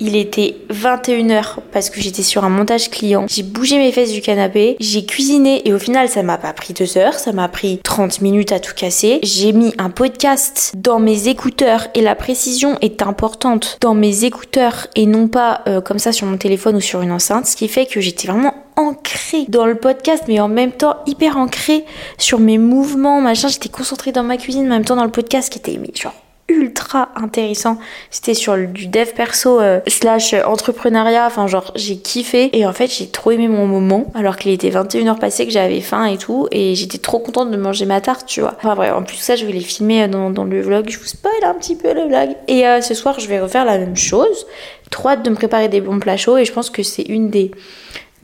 Il 0.00 0.16
était 0.16 0.56
21h 0.70 1.56
parce 1.72 1.90
que 1.90 2.00
j'étais 2.00 2.22
sur 2.22 2.44
un 2.44 2.48
montage 2.48 2.90
client. 2.90 3.26
J'ai 3.28 3.42
bougé 3.42 3.78
mes 3.78 3.92
fesses 3.92 4.12
du 4.12 4.20
canapé, 4.20 4.76
j'ai 4.80 5.06
cuisiné 5.06 5.66
et 5.68 5.72
au 5.72 5.78
final 5.78 6.08
ça 6.08 6.22
m'a 6.22 6.38
pas 6.38 6.52
pris 6.52 6.74
2 6.74 6.98
heures, 6.98 7.14
ça 7.14 7.32
m'a 7.32 7.48
pris 7.48 7.80
30 7.82 8.20
minutes 8.20 8.52
à 8.52 8.60
tout 8.60 8.74
casser. 8.74 9.20
J'ai 9.22 9.52
mis 9.52 9.72
un 9.78 9.90
podcast 9.90 10.72
dans 10.76 10.98
mes 10.98 11.28
écouteurs 11.28 11.88
et 11.94 12.02
la 12.02 12.14
précision 12.14 12.76
est 12.80 13.02
importante 13.02 13.78
dans 13.80 13.94
mes 13.94 14.24
écouteurs 14.24 14.88
et 14.96 15.06
non 15.06 15.28
pas 15.28 15.62
euh, 15.68 15.80
comme 15.80 15.98
ça 15.98 16.12
sur 16.12 16.26
mon 16.26 16.36
téléphone 16.36 16.76
ou 16.76 16.80
sur 16.80 17.00
une 17.02 17.12
enceinte, 17.12 17.46
ce 17.46 17.56
qui 17.56 17.68
fait 17.68 17.86
que 17.86 18.00
j'étais 18.00 18.26
vraiment 18.28 18.54
ancrée 18.76 19.44
dans 19.48 19.66
le 19.66 19.76
podcast 19.76 20.24
mais 20.26 20.40
en 20.40 20.48
même 20.48 20.72
temps 20.72 20.96
hyper 21.06 21.36
ancrée 21.36 21.84
sur 22.18 22.40
mes 22.40 22.58
mouvements, 22.58 23.20
machin, 23.20 23.48
j'étais 23.48 23.68
concentrée 23.68 24.12
dans 24.12 24.24
ma 24.24 24.36
cuisine, 24.36 24.66
en 24.66 24.70
même 24.70 24.84
temps 24.84 24.96
dans 24.96 25.04
le 25.04 25.10
podcast 25.10 25.52
qui 25.52 25.58
était 25.58 25.78
genre 25.94 26.14
ultra 26.48 27.08
intéressant. 27.16 27.78
C'était 28.10 28.34
sur 28.34 28.56
du 28.56 28.86
dev 28.86 29.12
perso 29.14 29.60
euh, 29.60 29.80
slash 29.86 30.34
entrepreneuriat. 30.34 31.26
Enfin, 31.26 31.46
genre, 31.46 31.72
j'ai 31.74 31.96
kiffé. 31.96 32.50
Et 32.56 32.66
en 32.66 32.72
fait, 32.72 32.88
j'ai 32.88 33.08
trop 33.08 33.30
aimé 33.30 33.48
mon 33.48 33.66
moment. 33.66 34.12
Alors 34.14 34.36
qu'il 34.36 34.52
était 34.52 34.70
21h 34.70 35.18
passé, 35.18 35.46
que 35.46 35.52
j'avais 35.52 35.80
faim 35.80 36.06
et 36.06 36.18
tout. 36.18 36.46
Et 36.50 36.74
j'étais 36.74 36.98
trop 36.98 37.18
contente 37.18 37.50
de 37.50 37.56
manger 37.56 37.86
ma 37.86 38.00
tarte, 38.00 38.26
tu 38.26 38.40
vois. 38.40 38.54
Enfin, 38.58 38.74
bref, 38.74 38.92
en 38.94 39.02
plus, 39.02 39.16
ça, 39.16 39.36
je 39.36 39.46
vais 39.46 39.52
les 39.52 39.60
filmer 39.60 40.08
dans, 40.08 40.30
dans 40.30 40.44
le 40.44 40.60
vlog. 40.60 40.88
Je 40.88 40.98
vous 40.98 41.06
spoil 41.06 41.32
un 41.44 41.54
petit 41.54 41.76
peu 41.76 41.92
le 41.94 42.02
vlog. 42.08 42.36
Et 42.48 42.66
euh, 42.66 42.80
ce 42.80 42.94
soir, 42.94 43.20
je 43.20 43.28
vais 43.28 43.40
refaire 43.40 43.64
la 43.64 43.78
même 43.78 43.96
chose. 43.96 44.46
Trop 44.90 45.08
hâte 45.08 45.24
de 45.24 45.30
me 45.30 45.34
préparer 45.34 45.68
des 45.68 45.80
bons 45.80 45.98
plats 45.98 46.16
chauds. 46.16 46.36
Et 46.36 46.44
je 46.44 46.52
pense 46.52 46.70
que 46.70 46.82
c'est 46.82 47.02
une 47.02 47.30
des 47.30 47.50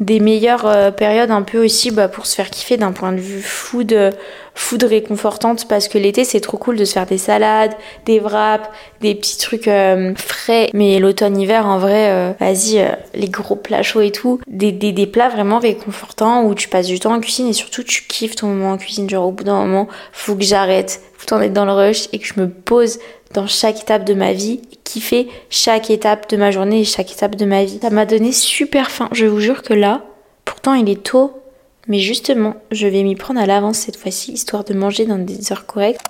des 0.01 0.19
meilleures 0.19 0.67
euh, 0.67 0.91
périodes 0.91 1.31
un 1.31 1.43
peu 1.43 1.63
aussi 1.63 1.91
bah, 1.91 2.09
pour 2.09 2.27
se 2.27 2.35
faire 2.35 2.51
kiffer 2.51 2.79
d'un 2.79 2.93
point 2.93 3.13
de 3.13 3.21
vue 3.21 3.43
food, 3.43 3.93
euh, 3.93 4.11
food 4.55 4.83
réconfortante 4.85 5.67
parce 5.69 5.89
que 5.89 5.99
l'été 5.99 6.25
c'est 6.25 6.41
trop 6.41 6.57
cool 6.57 6.77
de 6.77 6.85
se 6.85 6.93
faire 6.93 7.07
des 7.07 7.19
salades, 7.19 7.75
des 8.07 8.21
wraps, 8.21 8.69
des 9.01 9.15
petits 9.15 9.39
trucs 9.39 9.69
euh, 9.69 10.15
frais. 10.17 10.71
Mais 10.75 10.99
l'automne-hiver 10.99 11.67
en 11.67 11.79
vrai, 11.79 12.35
vas-y, 12.39 12.87
les 13.15 13.29
gros 13.29 13.57
plats 13.57 13.83
chauds 13.83 14.01
et 14.01 14.11
tout, 14.11 14.41
des, 14.47 14.73
des, 14.73 14.93
des, 14.93 15.07
plats 15.07 15.29
vraiment 15.29 15.59
réconfortants 15.59 16.45
où 16.45 16.55
tu 16.55 16.69
passes 16.69 16.87
du 16.87 16.99
temps 16.99 17.15
en 17.15 17.21
cuisine 17.21 17.49
et 17.49 17.53
surtout 17.53 17.83
tu 17.83 18.05
kiffes 18.07 18.37
ton 18.37 18.49
moment 18.49 18.73
en 18.73 18.77
cuisine. 18.77 19.09
Genre 19.09 19.27
au 19.27 19.33
bout 19.33 19.45
d'un 19.45 19.65
moment, 19.65 19.89
faut 20.13 20.35
que 20.35 20.45
j'arrête, 20.45 21.01
faut 21.17 21.35
en 21.35 21.41
être 21.41 21.53
dans 21.53 21.65
le 21.65 21.73
rush 21.73 22.09
et 22.13 22.19
que 22.19 22.27
je 22.27 22.41
me 22.41 22.49
pose 22.49 22.99
dans 23.33 23.47
chaque 23.47 23.81
étape 23.83 24.05
de 24.05 24.15
ma 24.15 24.33
vie, 24.33 24.61
kiffer 24.85 25.29
chaque 25.51 25.91
étape 25.91 26.29
de 26.31 26.37
ma 26.37 26.51
journée 26.51 26.81
et 26.81 26.85
chaque 26.85 27.13
étape 27.13 27.37
de 27.37 27.45
ma 27.45 27.65
vie. 27.65 27.79
Ça 27.81 27.91
m'a 27.91 28.07
donné 28.07 28.33
super 28.33 28.91
faim. 28.91 29.09
Je 29.13 29.27
vous 29.27 29.41
jure 29.41 29.63
que 29.63 29.75
là, 29.75 30.03
pourtant 30.45 30.75
il 30.75 30.89
est 30.89 31.03
tôt, 31.03 31.40
mais 31.89 31.99
justement, 31.99 32.55
je 32.71 32.87
vais 32.87 33.03
m'y 33.03 33.17
prendre 33.17 33.41
à 33.41 33.47
l'avance 33.47 33.79
cette 33.79 33.97
fois-ci, 33.97 34.33
histoire 34.33 34.65
de 34.65 34.75
manger 34.75 35.07
dans 35.07 35.19
des 35.19 35.53
heures 35.53 35.67
correctes. 35.67 36.03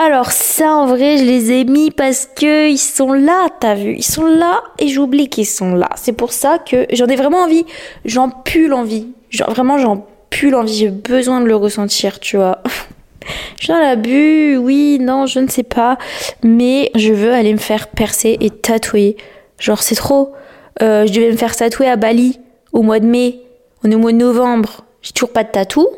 Alors 0.00 0.30
ça, 0.30 0.74
en 0.74 0.86
vrai, 0.86 1.18
je 1.18 1.24
les 1.24 1.50
ai 1.50 1.64
mis 1.64 1.90
parce 1.90 2.26
que 2.26 2.68
ils 2.68 2.78
sont 2.78 3.12
là, 3.12 3.48
t'as 3.58 3.74
vu 3.74 3.96
Ils 3.96 4.04
sont 4.04 4.26
là 4.26 4.62
et 4.78 4.86
j'oublie 4.86 5.28
qu'ils 5.28 5.44
sont 5.44 5.74
là. 5.74 5.88
C'est 5.96 6.12
pour 6.12 6.32
ça 6.32 6.58
que 6.58 6.86
j'en 6.92 7.06
ai 7.06 7.16
vraiment 7.16 7.38
envie. 7.38 7.66
J'en 8.04 8.30
pue 8.30 8.68
l'envie. 8.68 9.08
Genre, 9.30 9.50
vraiment, 9.50 9.76
j'en 9.76 10.06
pue 10.30 10.50
l'envie. 10.50 10.74
J'ai 10.74 10.90
besoin 10.90 11.40
de 11.40 11.46
le 11.46 11.56
ressentir, 11.56 12.20
tu 12.20 12.36
vois. 12.36 12.62
Je 13.56 13.64
suis 13.64 13.72
dans 13.72 13.80
l'abus, 13.80 14.56
oui, 14.56 14.98
non, 15.00 15.26
je 15.26 15.40
ne 15.40 15.48
sais 15.48 15.64
pas. 15.64 15.98
Mais 16.44 16.92
je 16.94 17.12
veux 17.12 17.32
aller 17.32 17.52
me 17.52 17.58
faire 17.58 17.88
percer 17.88 18.38
et 18.40 18.50
tatouer. 18.50 19.16
Genre, 19.58 19.82
c'est 19.82 19.96
trop. 19.96 20.32
Euh, 20.80 21.06
je 21.06 21.12
devais 21.12 21.32
me 21.32 21.36
faire 21.36 21.56
tatouer 21.56 21.88
à 21.88 21.96
Bali 21.96 22.38
au 22.72 22.82
mois 22.82 23.00
de 23.00 23.06
mai. 23.06 23.40
On 23.82 23.90
est 23.90 23.96
au 23.96 23.98
mois 23.98 24.12
de 24.12 24.18
novembre. 24.18 24.84
J'ai 25.08 25.14
toujours 25.14 25.32
pas 25.32 25.42
de 25.42 25.48
tatou. 25.48 25.88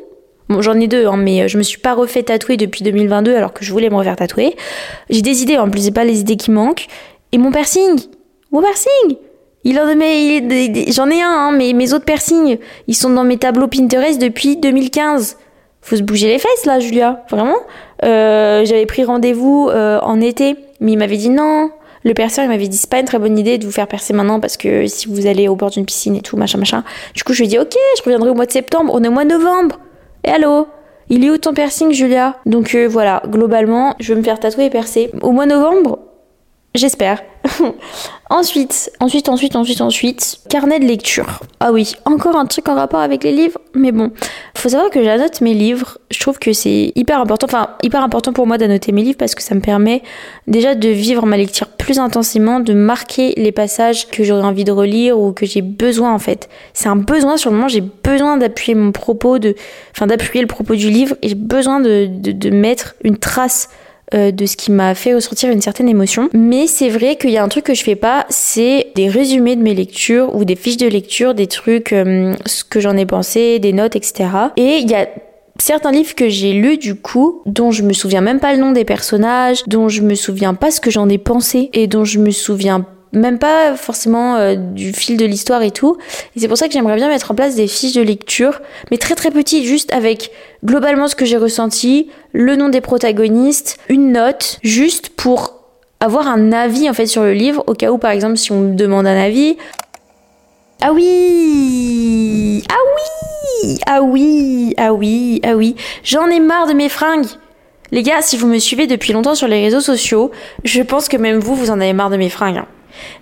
J'en 0.61 0.79
ai 0.79 0.87
deux, 0.87 1.07
hein, 1.07 1.17
mais 1.17 1.49
je 1.49 1.59
me 1.59 1.65
suis 1.65 1.79
pas 1.79 1.95
refait 1.95 2.23
tatouer 2.23 2.57
depuis 2.57 2.85
2022 2.85 3.35
alors 3.35 3.53
que 3.53 3.65
je 3.65 3.73
voulais 3.73 3.91
me 3.91 3.97
refaire 3.97 4.15
tatouer. 4.15 4.55
J'ai 5.09 5.21
des 5.21 5.43
idées, 5.43 5.59
en 5.59 5.69
plus, 5.69 5.83
c'est 5.83 5.91
pas 5.91 6.05
les 6.05 6.21
idées 6.21 6.37
qui 6.37 6.53
manquent. 6.53 6.87
Et 7.33 7.39
mon 7.39 7.51
piercing 7.51 8.01
Mon 8.53 8.63
piercing 8.63 9.17
il 9.63 9.79
en 9.79 9.85
j'en 9.85 11.11
ai 11.11 11.21
un, 11.21 11.29
hein, 11.29 11.53
mais 11.53 11.75
mes 11.75 11.93
autres 11.93 12.07
piercings, 12.07 12.57
ils 12.87 12.95
sont 12.95 13.11
dans 13.11 13.25
mes 13.25 13.37
tableaux 13.37 13.67
Pinterest 13.67 14.19
depuis 14.19 14.57
2015 14.57 15.37
faut 15.83 15.97
se 15.97 16.03
bouger 16.03 16.29
les 16.29 16.39
fesses 16.39 16.67
là, 16.67 16.79
Julia, 16.81 17.25
vraiment. 17.31 17.57
Euh, 18.05 18.65
j'avais 18.65 18.87
pris 18.87 19.05
rendez-vous 19.05 19.69
euh, 19.71 19.99
en 20.01 20.21
été, 20.21 20.57
mais 20.81 20.93
il 20.93 20.99
m'avait 20.99 21.17
dit 21.17 21.31
non. 21.31 21.71
Le 22.03 22.15
perceur, 22.15 22.45
il 22.45 22.49
m'avait 22.49 22.69
dit 22.69 22.77
c'est 22.77 22.89
pas 22.89 23.01
une 23.01 23.07
très 23.07 23.19
bonne 23.19 23.39
idée 23.39 23.59
de 23.59 23.65
vous 23.65 23.73
faire 23.73 23.87
percer 23.87 24.13
maintenant 24.13 24.41
parce 24.41 24.57
que 24.57 24.87
si 24.87 25.07
vous 25.07 25.27
allez 25.27 25.49
au 25.49 25.57
bord 25.57 25.71
d'une 25.71 25.85
piscine 25.85 26.17
et 26.17 26.23
tout, 26.23 26.37
machin, 26.37 26.59
machin. 26.59 26.83
Du 27.15 27.25
coup, 27.25 27.33
je 27.33 27.41
lui 27.41 27.45
ai 27.47 27.49
dit 27.49 27.59
ok, 27.59 27.75
je 27.99 28.03
reviendrai 28.03 28.31
au 28.31 28.35
mois 28.35 28.47
de 28.47 28.53
septembre, 28.53 28.93
on 28.95 29.05
est 29.05 29.09
au 29.09 29.13
mois 29.13 29.25
de 29.25 29.31
novembre. 29.31 29.79
Et 30.25 30.31
allô? 30.31 30.67
Il 31.13 31.25
est 31.25 31.31
où 31.31 31.37
ton 31.39 31.53
piercing, 31.53 31.93
Julia? 31.93 32.37
Donc 32.47 32.75
euh, 32.75 32.87
voilà, 32.89 33.21
globalement, 33.27 33.97
je 33.99 34.15
vais 34.15 34.21
me 34.21 34.25
faire 34.25 34.39
tatouer 34.39 34.67
et 34.67 34.71
percer. 34.71 35.11
Au 35.23 35.33
mois 35.33 35.45
de 35.45 35.51
novembre, 35.51 35.99
J'espère. 36.73 37.25
ensuite, 38.31 38.93
ensuite, 39.01 39.29
ensuite, 39.29 39.57
ensuite, 39.57 39.81
ensuite, 39.81 40.37
carnet 40.49 40.79
de 40.79 40.85
lecture. 40.85 41.41
Ah 41.59 41.73
oui, 41.73 41.95
encore 42.05 42.37
un 42.37 42.47
truc 42.47 42.69
en 42.69 42.77
rapport 42.77 43.01
avec 43.01 43.25
les 43.25 43.33
livres, 43.33 43.59
mais 43.75 43.91
bon, 43.91 44.13
faut 44.55 44.69
savoir 44.69 44.89
que 44.91 45.03
j'annote 45.03 45.41
mes 45.41 45.53
livres. 45.53 45.99
Je 46.13 46.21
trouve 46.21 46.39
que 46.39 46.53
c'est 46.53 46.93
hyper 46.95 47.21
important, 47.21 47.47
enfin 47.47 47.71
hyper 47.83 48.05
important 48.05 48.33
pour 48.33 48.47
moi 48.47 48.57
d'annoter 48.57 48.93
mes 48.93 49.03
livres 49.03 49.19
parce 49.19 49.35
que 49.35 49.43
ça 49.43 49.57
me 49.57 49.61
permet 49.61 50.03
déjà 50.47 50.77
de 50.77 50.89
vivre 50.89 51.27
ma 51.27 51.37
lecture 51.37 51.67
plus 51.67 51.99
intensément, 51.99 52.61
de 52.61 52.73
marquer 52.73 53.35
les 53.37 53.51
passages 53.51 54.07
que 54.07 54.23
j'aurais 54.23 54.45
envie 54.45 54.65
de 54.65 54.73
relire 54.73 55.19
ou 55.19 55.33
que 55.33 55.47
j'ai 55.47 55.63
besoin 55.63 56.15
en 56.15 56.21
fait. 56.21 56.49
C'est 56.73 56.89
un 56.89 56.97
besoin 56.97 57.37
sur 57.37 57.51
le 57.51 57.57
moment, 57.57 57.69
j'ai 57.69 57.81
besoin 57.81 58.37
d'appuyer 58.37 58.77
mon 58.77 58.93
propos, 58.93 59.41
de, 59.41 59.57
enfin 59.91 60.07
d'appuyer 60.07 60.41
le 60.41 60.47
propos 60.47 60.77
du 60.77 60.89
livre 60.89 61.17
et 61.23 61.31
j'ai 61.31 61.35
besoin 61.35 61.81
de, 61.81 62.07
de, 62.09 62.31
de 62.31 62.51
mettre 62.51 62.95
une 63.03 63.17
trace 63.17 63.71
euh, 64.15 64.31
de 64.31 64.47
ce 64.47 64.57
qui 64.57 64.73
m'a 64.73 64.95
fait 64.95 65.15
ressortir 65.15 65.51
une 65.51 65.61
certaine 65.61 65.89
émotion. 65.89 66.29
Mais 66.33 66.67
c'est 66.67 66.89
vrai 66.89 67.17
qu'il 67.17 67.31
y 67.31 67.39
a 67.39 67.45
un 67.45 67.49
truc 67.49 67.65
que 67.65 67.75
je 67.75 67.85
fais 67.85 67.97
pas, 67.97 68.27
c'est 68.29 68.89
des 68.95 69.09
résumés 69.09 69.57
de 69.57 69.63
mes 69.63 69.75
lectures 69.75 70.35
ou 70.35 70.45
des 70.45 70.57
fiches 70.57 70.77
de 70.77 70.89
lecture, 70.89 71.35
des 71.35 71.47
trucs, 71.47 71.93
euh, 71.93 72.35
ce 72.47 72.65
que 72.65 72.81
j'en 72.81 72.97
ai 72.97 73.07
pensé, 73.07 73.59
des 73.59 73.73
notes, 73.73 73.97
etc. 73.97 74.29
Et 74.57 74.79
il 74.79 74.91
y 74.91 74.95
a 74.95 75.07
certains 75.59 75.93
livres 75.93 76.15
que 76.15 76.29
j'ai 76.29 76.53
lus 76.53 76.79
du 76.79 76.95
coup, 76.95 77.43
dont 77.47 77.71
je 77.71 77.83
me 77.83 77.93
souviens 77.93 78.21
même 78.21 78.41
pas 78.41 78.53
le 78.53 78.61
nom 78.61 78.73
des 78.73 78.85
personnages, 78.85 79.65
dont 79.67 79.89
je 79.89 80.03
me 80.03 80.15
souviens 80.15 80.55
pas 80.55 80.71
ce 80.71 80.81
que 80.81 80.91
j'en 80.91 81.09
ai 81.09 81.19
pensé 81.19 81.71
et 81.73 81.87
dont 81.87 82.05
je 82.05 82.19
me 82.19 82.31
souviens 82.31 82.87
même 83.13 83.39
pas 83.39 83.75
forcément 83.75 84.37
euh, 84.37 84.55
du 84.55 84.93
fil 84.93 85.17
de 85.17 85.25
l'histoire 85.25 85.63
et 85.63 85.71
tout. 85.71 85.97
Et 86.37 86.41
c'est 86.41 86.49
pour 86.49 86.57
ça 86.57 86.67
que 86.67 86.73
j'aimerais 86.73 86.97
bien 86.97 87.09
mettre 87.09 87.31
en 87.31 87.35
place 87.35 87.57
des 87.57 87.67
fiches 87.67 87.95
de 87.95 88.03
lecture, 88.03 88.61
mais 88.91 88.99
très 88.99 89.15
très 89.15 89.31
petites, 89.31 89.65
juste 89.65 89.93
avec 89.93 90.31
globalement 90.65 91.09
ce 91.09 91.15
que 91.15 91.25
j'ai 91.25 91.37
ressenti, 91.37 92.11
le 92.33 92.57
nom 92.57 92.69
des 92.69 92.81
protagonistes, 92.81 93.79
une 93.89 94.13
note, 94.13 94.59
juste 94.63 95.11
pour 95.11 95.55
avoir 96.01 96.29
un 96.29 96.53
avis 96.53 96.89
en 96.89 96.95
fait 96.95 97.07
sur 97.07 97.23
le 97.23 97.33
livre, 97.33 97.65
au 97.67 97.75
cas 97.75 97.91
où 97.91 97.99
par 97.99 98.11
exemple 98.11 98.37
si 98.37 98.53
on 98.53 98.61
me 98.61 98.75
demande 98.75 99.07
un 99.07 99.21
avis. 99.21 99.57
Ah 100.83 100.93
oui 100.93 102.63
Ah 102.71 102.75
oui 102.97 103.79
Ah 103.87 104.03
oui 104.03 104.75
Ah 104.79 104.95
oui 104.95 105.41
Ah 105.45 105.57
oui 105.57 105.77
J'en 106.05 106.27
ai 106.29 106.41
marre 106.41 106.67
de 106.67 106.73
mes 106.73 106.89
fringues 106.89 107.27
les 107.93 108.05
gars, 108.05 108.23
si 108.23 108.37
vous 108.37 108.47
me 108.47 108.59
suivez 108.59 108.87
depuis 108.87 109.13
longtemps 109.13 109.35
sur 109.35 109.49
les 109.49 109.63
réseaux 109.63 109.81
sociaux, 109.81 110.31
je 110.63 110.81
pense 110.81 111.09
que 111.09 111.17
même 111.17 111.41
vous, 111.41 111.57
vous 111.57 111.71
en 111.71 111.81
avez 111.81 111.93
marre 111.93 112.11
de 112.11 112.17
mes 112.17 112.31
fringues. 112.31 112.59
Hein. 112.59 112.67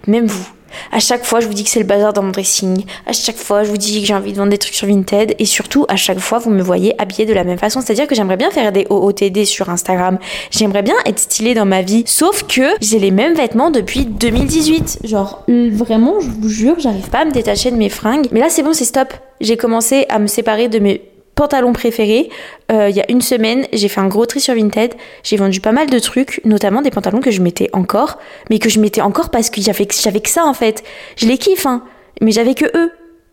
Même 0.06 0.26
vous. 0.26 0.48
À 0.92 1.00
chaque 1.00 1.24
fois, 1.24 1.40
je 1.40 1.46
vous 1.46 1.54
dis 1.54 1.64
que 1.64 1.70
c'est 1.70 1.80
le 1.80 1.86
bazar 1.86 2.12
dans 2.12 2.22
mon 2.22 2.30
dressing. 2.30 2.84
À 3.06 3.12
chaque 3.12 3.36
fois, 3.36 3.64
je 3.64 3.70
vous 3.70 3.76
dis 3.76 4.00
que 4.00 4.06
j'ai 4.06 4.14
envie 4.14 4.32
de 4.32 4.38
vendre 4.38 4.50
des 4.50 4.58
trucs 4.58 4.74
sur 4.74 4.86
Vinted. 4.86 5.34
Et 5.38 5.44
surtout, 5.44 5.86
à 5.88 5.96
chaque 5.96 6.18
fois, 6.18 6.38
vous 6.38 6.50
me 6.50 6.62
voyez 6.62 7.00
habillée 7.00 7.26
de 7.26 7.32
la 7.32 7.44
même 7.44 7.58
façon. 7.58 7.80
C'est-à-dire 7.80 8.06
que 8.06 8.14
j'aimerais 8.14 8.36
bien 8.36 8.50
faire 8.50 8.72
des 8.72 8.86
OOTD 8.90 9.44
sur 9.44 9.70
Instagram. 9.70 10.18
J'aimerais 10.50 10.82
bien 10.82 10.94
être 11.06 11.18
stylée 11.18 11.54
dans 11.54 11.66
ma 11.66 11.82
vie. 11.82 12.04
Sauf 12.06 12.44
que 12.44 12.74
j'ai 12.80 12.98
les 12.98 13.10
mêmes 13.10 13.34
vêtements 13.34 13.70
depuis 13.70 14.04
2018. 14.04 15.00
Genre, 15.04 15.44
vraiment, 15.48 16.20
je 16.20 16.28
vous 16.28 16.48
jure, 16.48 16.78
j'arrive 16.78 17.08
pas 17.08 17.20
à 17.20 17.24
me 17.24 17.32
détacher 17.32 17.70
de 17.70 17.76
mes 17.76 17.88
fringues. 17.88 18.28
Mais 18.32 18.40
là, 18.40 18.48
c'est 18.48 18.62
bon, 18.62 18.72
c'est 18.72 18.84
stop. 18.84 19.12
J'ai 19.40 19.56
commencé 19.56 20.06
à 20.08 20.18
me 20.18 20.26
séparer 20.26 20.68
de 20.68 20.78
mes 20.78 21.02
pantalon 21.38 21.72
préféré. 21.72 22.30
Euh, 22.72 22.90
il 22.90 22.96
y 22.96 23.00
a 23.00 23.08
une 23.08 23.22
semaine, 23.22 23.66
j'ai 23.72 23.86
fait 23.86 24.00
un 24.00 24.08
gros 24.08 24.26
tri 24.26 24.40
sur 24.40 24.54
Vinted. 24.54 24.94
J'ai 25.22 25.36
vendu 25.36 25.60
pas 25.60 25.70
mal 25.70 25.88
de 25.88 25.98
trucs, 26.00 26.40
notamment 26.44 26.82
des 26.82 26.90
pantalons 26.90 27.20
que 27.20 27.30
je 27.30 27.40
mettais 27.40 27.70
encore, 27.72 28.18
mais 28.50 28.58
que 28.58 28.68
je 28.68 28.80
mettais 28.80 29.02
encore 29.02 29.30
parce 29.30 29.48
que 29.48 29.60
j'avais 29.60 29.86
que 29.86 30.28
ça 30.28 30.44
en 30.44 30.54
fait. 30.54 30.82
Je 31.16 31.26
les 31.26 31.38
kiffe, 31.38 31.64
hein, 31.64 31.84
mais 32.20 32.32
j'avais 32.32 32.54
que 32.54 32.66
eux. 32.76 32.90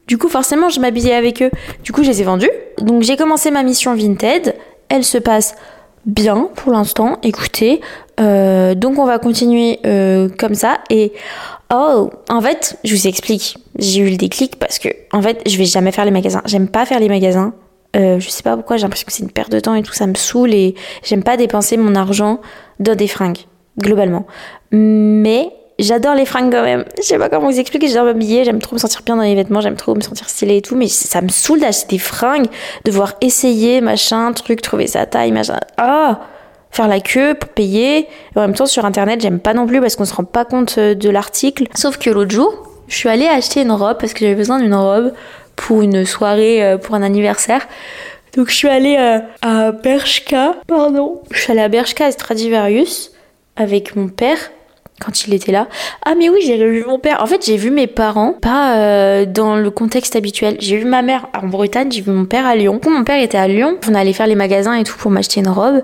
Du 0.08 0.20
coup, 0.20 0.30
forcément, 0.30 0.70
je 0.70 0.80
m'habillais 0.80 1.16
avec 1.16 1.42
eux. 1.42 1.50
Du 1.84 1.92
coup, 1.92 2.04
je 2.04 2.10
les 2.10 2.22
ai 2.22 2.26
vendus. 2.26 2.52
Donc, 2.80 3.02
j'ai 3.02 3.18
commencé 3.18 3.50
ma 3.50 3.64
mission 3.64 3.96
Vinted. 3.96 4.54
Elle 4.88 5.04
se 5.04 5.18
passe 5.18 5.56
bien 6.06 6.50
pour 6.56 6.74
l'instant. 6.74 7.18
Écoutez, 7.24 7.82
euh, 8.20 8.76
donc 8.76 9.00
on 9.00 9.06
va 9.06 9.18
continuer 9.18 9.80
euh, 9.88 10.30
comme 10.38 10.54
ça. 10.54 10.78
Et 10.92 11.12
oh, 11.74 12.12
en 12.30 12.40
fait, 12.40 12.78
je 12.84 12.94
vous 12.96 13.08
explique. 13.08 13.58
J'ai 13.80 14.02
eu 14.02 14.12
le 14.12 14.18
déclic 14.18 14.60
parce 14.60 14.78
que 14.78 14.90
en 15.12 15.24
fait, 15.24 15.42
je 15.48 15.58
vais 15.58 15.66
jamais 15.66 15.92
faire 15.92 16.06
les 16.06 16.12
magasins. 16.12 16.44
J'aime 16.46 16.68
pas 16.68 16.86
faire 16.86 17.00
les 17.00 17.10
magasins. 17.10 17.56
Euh, 17.96 18.20
je 18.20 18.30
sais 18.30 18.44
pas 18.44 18.56
pourquoi, 18.56 18.78
j'ai 18.78 18.84
l'impression 18.84 19.06
que 19.06 19.14
c'est 19.14 19.24
une 19.24 19.32
perte 19.32 19.52
de 19.52 19.60
temps 19.60 19.76
et 19.76 19.84
tout, 19.84 19.94
ça 19.94 20.08
me 20.08 20.16
saoule 20.16 20.54
et 20.54 20.76
j'aime 21.04 21.24
pas 21.24 21.38
dépenser 21.38 21.78
mon 21.78 21.96
argent 21.96 22.42
dans 22.80 22.96
des 22.96 23.08
fringues, 23.08 23.40
globalement. 23.80 24.26
Mais 24.72 25.50
j'adore 25.80 26.16
les 26.16 26.26
fringues 26.26 26.52
quand 26.52 26.64
même. 26.64 26.86
Je 26.98 27.04
sais 27.04 27.18
pas 27.18 27.30
comment 27.30 27.50
vous 27.50 27.60
expliquer, 27.60 27.88
j'adore 27.88 28.06
m'habiller, 28.06 28.44
j'aime 28.44 28.60
trop 28.60 28.76
me 28.76 28.80
sentir 28.80 29.02
bien 29.06 29.16
dans 29.16 29.24
les 29.24 29.36
vêtements, 29.36 29.62
j'aime 29.62 29.78
trop 29.78 29.96
me 29.96 30.02
sentir 30.02 30.28
stylée 30.28 30.58
et 30.58 30.62
tout, 30.62 30.76
mais 30.76 30.88
ça 30.88 31.22
me 31.22 31.30
saoule 31.30 31.62
d'acheter 31.62 31.96
des 31.96 32.00
fringues, 32.00 32.48
devoir 32.84 33.14
essayer, 33.22 33.80
machin, 33.82 34.34
truc, 34.34 34.62
trouver 34.62 34.88
sa 34.88 35.06
taille, 35.06 35.32
machin. 35.32 35.60
Ah! 35.78 36.20
faire 36.76 36.88
la 36.88 37.00
queue 37.00 37.36
pour 37.36 37.50
payer. 37.50 38.08
En 38.36 38.42
même 38.42 38.54
temps, 38.54 38.66
sur 38.66 38.86
internet, 38.86 39.22
j'aime 39.22 39.40
pas 39.40 39.54
non 39.54 39.66
plus 39.66 39.80
parce 39.80 39.96
qu'on 39.96 40.06
se 40.06 40.14
rend 40.14 40.26
pas 40.26 40.46
compte 40.46 40.76
euh, 40.78 40.94
de 40.94 41.10
l'article. 41.10 41.68
Sauf 41.74 41.98
que 41.98 42.10
l'autre 42.10 42.32
jour, 42.32 42.54
je 42.88 42.96
suis 42.96 43.10
allée 43.10 43.28
acheter 43.28 43.62
une 43.62 43.72
robe 43.72 43.98
parce 43.98 44.14
que 44.14 44.20
j'avais 44.20 44.36
besoin 44.36 44.60
d'une 44.60 44.76
robe 44.76 45.14
pour 45.56 45.82
une 45.82 46.06
soirée, 46.06 46.64
euh, 46.64 46.78
pour 46.78 46.96
un 46.96 47.02
anniversaire. 47.02 47.68
Donc 48.36 48.50
je 48.50 48.56
suis 48.56 48.68
allée 48.68 48.98
euh, 48.98 49.20
à 49.42 49.72
Bershka, 49.72 50.56
pardon. 50.68 51.22
Je 51.32 51.40
suis 51.40 51.52
allée 51.52 51.62
à 51.62 51.70
Bershka 51.70 52.12
Stradivarius 52.12 53.12
avec 53.56 53.96
mon 53.96 54.10
père 54.10 54.38
quand 55.00 55.26
il 55.26 55.34
était 55.34 55.52
là. 55.52 55.68
Ah 56.06 56.16
mais 56.18 56.30
oui, 56.30 56.40
j'ai 56.46 56.58
vu 56.58 56.86
mon 56.86 57.00
père. 57.00 57.22
En 57.22 57.26
fait, 57.26 57.46
j'ai 57.46 57.58
vu 57.58 57.70
mes 57.70 57.88
parents, 57.88 58.34
pas 58.34 58.78
euh, 58.78 59.26
dans 59.26 59.56
le 59.56 59.70
contexte 59.72 60.16
habituel. 60.16 60.58
J'ai 60.60 60.78
vu 60.78 60.86
ma 60.86 61.02
mère 61.02 61.28
en 61.34 61.48
Bretagne, 61.48 61.92
j'ai 61.92 62.02
vu 62.02 62.12
mon 62.12 62.26
père 62.26 62.46
à 62.46 62.56
Lyon. 62.56 62.80
Quand 62.82 62.92
mon 62.92 63.04
père 63.04 63.22
était 63.22 63.38
à 63.38 63.48
Lyon, 63.48 63.78
on 63.90 63.96
allait 63.96 64.14
faire 64.14 64.28
les 64.28 64.36
magasins 64.36 64.74
et 64.74 64.84
tout 64.84 64.98
pour 64.98 65.12
m'acheter 65.12 65.40
une 65.42 65.50
robe. 65.50 65.84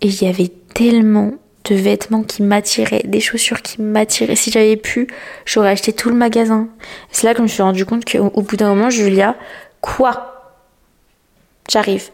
Et 0.00 0.08
il 0.08 0.22
y 0.22 0.28
avait 0.28 0.50
tellement 0.74 1.32
de 1.64 1.74
vêtements 1.74 2.22
qui 2.22 2.42
m'attiraient, 2.42 3.02
des 3.04 3.20
chaussures 3.20 3.62
qui 3.62 3.80
m'attiraient. 3.80 4.36
Si 4.36 4.50
j'avais 4.50 4.76
pu, 4.76 5.06
j'aurais 5.44 5.70
acheté 5.70 5.92
tout 5.92 6.08
le 6.08 6.16
magasin. 6.16 6.68
C'est 7.10 7.26
là 7.26 7.32
que 7.32 7.38
je 7.38 7.42
me 7.42 7.48
suis 7.48 7.62
rendu 7.62 7.84
compte 7.86 8.04
qu'au 8.10 8.42
bout 8.42 8.56
d'un 8.56 8.74
moment, 8.74 8.90
Julia, 8.90 9.36
quoi? 9.80 10.54
J'arrive. 11.70 12.10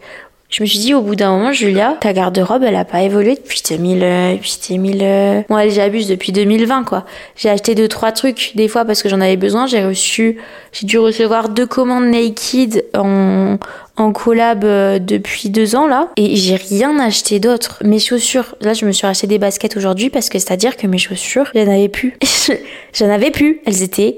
Je 0.49 0.63
me 0.63 0.67
suis 0.67 0.79
dit 0.79 0.95
au 0.95 1.01
bout 1.01 1.15
d'un 1.15 1.29
moment, 1.29 1.53
Julia, 1.53 1.95
ta 2.01 2.11
garde-robe, 2.11 2.63
elle 2.63 2.75
a 2.75 2.83
pas 2.83 3.03
évolué 3.03 3.35
depuis 3.35 3.61
2000, 3.69 4.03
euh, 4.03 4.33
depuis 4.33 4.57
2000. 4.67 4.99
Euh... 5.03 5.41
Allez, 5.49 5.69
j'abuse 5.69 6.07
depuis 6.07 6.31
2020, 6.31 6.85
quoi. 6.85 7.05
J'ai 7.35 7.49
acheté 7.49 7.75
deux 7.75 7.87
trois 7.87 8.11
trucs 8.11 8.53
des 8.55 8.67
fois 8.67 8.83
parce 8.83 9.03
que 9.03 9.09
j'en 9.09 9.21
avais 9.21 9.37
besoin. 9.37 9.67
J'ai 9.67 9.85
reçu, 9.85 10.37
j'ai 10.71 10.87
dû 10.87 10.97
recevoir 10.97 11.49
deux 11.49 11.67
commandes 11.67 12.05
Naked 12.05 12.83
en 12.95 13.57
en 13.99 14.13
collab 14.13 14.63
euh, 14.63 14.97
depuis 14.97 15.49
deux 15.49 15.75
ans 15.75 15.85
là 15.85 16.07
et 16.15 16.35
j'ai 16.35 16.55
rien 16.55 16.97
acheté 16.99 17.39
d'autre. 17.39 17.83
Mes 17.83 17.99
chaussures, 17.99 18.55
là, 18.61 18.73
je 18.73 18.85
me 18.85 18.91
suis 18.91 19.05
acheté 19.05 19.27
des 19.27 19.37
baskets 19.37 19.77
aujourd'hui 19.77 20.09
parce 20.09 20.29
que 20.29 20.39
c'est 20.39 20.51
à 20.51 20.57
dire 20.57 20.77
que 20.77 20.87
mes 20.87 20.97
chaussures, 20.97 21.51
j'en 21.53 21.61
avais 21.61 21.89
plus. 21.89 22.17
j'en 22.93 23.09
avais 23.09 23.29
plus. 23.29 23.61
Elles 23.65 23.83
étaient 23.83 24.17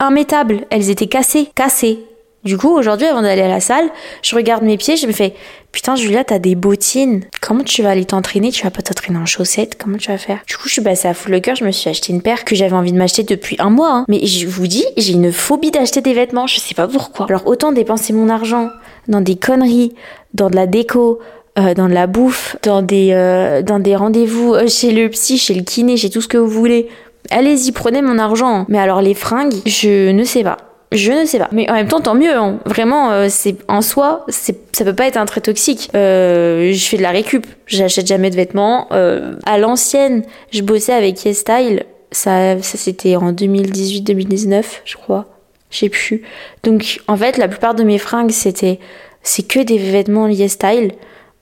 immétables. 0.00 0.60
Elles 0.70 0.90
étaient 0.90 1.06
cassées, 1.08 1.48
cassées. 1.56 2.04
Du 2.44 2.58
coup, 2.58 2.70
aujourd'hui, 2.76 3.06
avant 3.06 3.22
d'aller 3.22 3.42
à 3.42 3.48
la 3.48 3.60
salle, 3.60 3.88
je 4.22 4.34
regarde 4.34 4.64
mes 4.64 4.76
pieds, 4.76 4.96
je 4.96 5.06
me 5.06 5.12
fais 5.12 5.34
Putain, 5.70 5.96
Julia, 5.96 6.22
t'as 6.22 6.38
des 6.38 6.54
bottines. 6.54 7.22
Comment 7.40 7.64
tu 7.64 7.82
vas 7.82 7.90
aller 7.90 8.04
t'entraîner? 8.04 8.50
Tu 8.50 8.64
vas 8.64 8.70
pas 8.70 8.82
t'entraîner 8.82 9.18
en 9.18 9.24
chaussettes? 9.24 9.78
Comment 9.82 9.96
tu 9.96 10.10
vas 10.10 10.18
faire? 10.18 10.40
Du 10.46 10.56
coup, 10.56 10.68
je 10.68 10.72
suis 10.74 10.82
passée 10.82 11.08
à 11.08 11.14
full 11.14 11.32
le 11.32 11.40
cœur, 11.40 11.56
je 11.56 11.64
me 11.64 11.70
suis 11.70 11.88
acheté 11.88 12.12
une 12.12 12.20
paire 12.20 12.44
que 12.44 12.54
j'avais 12.54 12.74
envie 12.74 12.92
de 12.92 12.98
m'acheter 12.98 13.22
depuis 13.22 13.56
un 13.58 13.70
mois. 13.70 13.92
Hein. 13.92 14.04
Mais 14.08 14.26
je 14.26 14.46
vous 14.46 14.66
dis, 14.66 14.84
j'ai 14.98 15.12
une 15.14 15.32
phobie 15.32 15.70
d'acheter 15.70 16.02
des 16.02 16.12
vêtements, 16.12 16.46
je 16.46 16.60
sais 16.60 16.74
pas 16.74 16.86
pourquoi. 16.86 17.26
Alors, 17.26 17.46
autant 17.46 17.72
dépenser 17.72 18.12
mon 18.12 18.28
argent 18.28 18.68
dans 19.08 19.22
des 19.22 19.36
conneries, 19.36 19.94
dans 20.34 20.50
de 20.50 20.56
la 20.56 20.66
déco, 20.66 21.20
euh, 21.58 21.72
dans 21.74 21.88
de 21.88 21.94
la 21.94 22.06
bouffe, 22.06 22.56
dans 22.62 22.82
des, 22.82 23.10
euh, 23.12 23.62
dans 23.62 23.78
des 23.78 23.96
rendez-vous 23.96 24.54
euh, 24.54 24.66
chez 24.66 24.92
le 24.92 25.08
psy, 25.08 25.38
chez 25.38 25.54
le 25.54 25.62
kiné, 25.62 25.96
chez 25.96 26.10
tout 26.10 26.20
ce 26.20 26.28
que 26.28 26.38
vous 26.38 26.48
voulez. 26.48 26.88
Allez-y, 27.30 27.72
prenez 27.72 28.02
mon 28.02 28.18
argent. 28.18 28.66
Mais 28.68 28.78
alors, 28.78 29.00
les 29.00 29.14
fringues, 29.14 29.54
je 29.64 30.10
ne 30.10 30.24
sais 30.24 30.42
pas. 30.42 30.71
Je 30.92 31.12
ne 31.12 31.24
sais 31.24 31.38
pas. 31.38 31.48
Mais 31.52 31.68
en 31.70 31.74
même 31.74 31.88
temps, 31.88 32.00
tant 32.00 32.14
mieux. 32.14 32.34
Hein. 32.34 32.58
Vraiment, 32.66 33.10
euh, 33.10 33.26
c'est 33.30 33.56
en 33.68 33.80
soi, 33.82 34.24
c'est 34.28 34.56
ça 34.72 34.84
peut 34.84 34.94
pas 34.94 35.06
être 35.06 35.16
un 35.16 35.26
trait 35.26 35.40
toxique. 35.40 35.90
Euh, 35.94 36.72
je 36.72 36.84
fais 36.84 36.96
de 36.96 37.02
la 37.02 37.10
récup. 37.10 37.46
J'achète 37.66 38.06
jamais 38.06 38.30
de 38.30 38.36
vêtements. 38.36 38.88
Euh, 38.92 39.34
à 39.46 39.58
l'ancienne, 39.58 40.22
je 40.50 40.62
bossais 40.62 40.92
avec 40.92 41.24
YesStyle. 41.24 41.84
Ça, 42.10 42.60
ça 42.60 42.78
c'était 42.78 43.16
en 43.16 43.32
2018-2019, 43.32 44.64
je 44.84 44.96
crois. 44.96 45.26
Je 45.70 45.86
plus. 45.86 46.22
Donc, 46.64 47.00
en 47.08 47.16
fait, 47.16 47.38
la 47.38 47.48
plupart 47.48 47.74
de 47.74 47.82
mes 47.82 47.96
fringues, 47.96 48.30
c'était, 48.30 48.78
c'est 49.22 49.46
que 49.46 49.60
des 49.60 49.78
vêtements 49.78 50.28
YesStyle. 50.28 50.92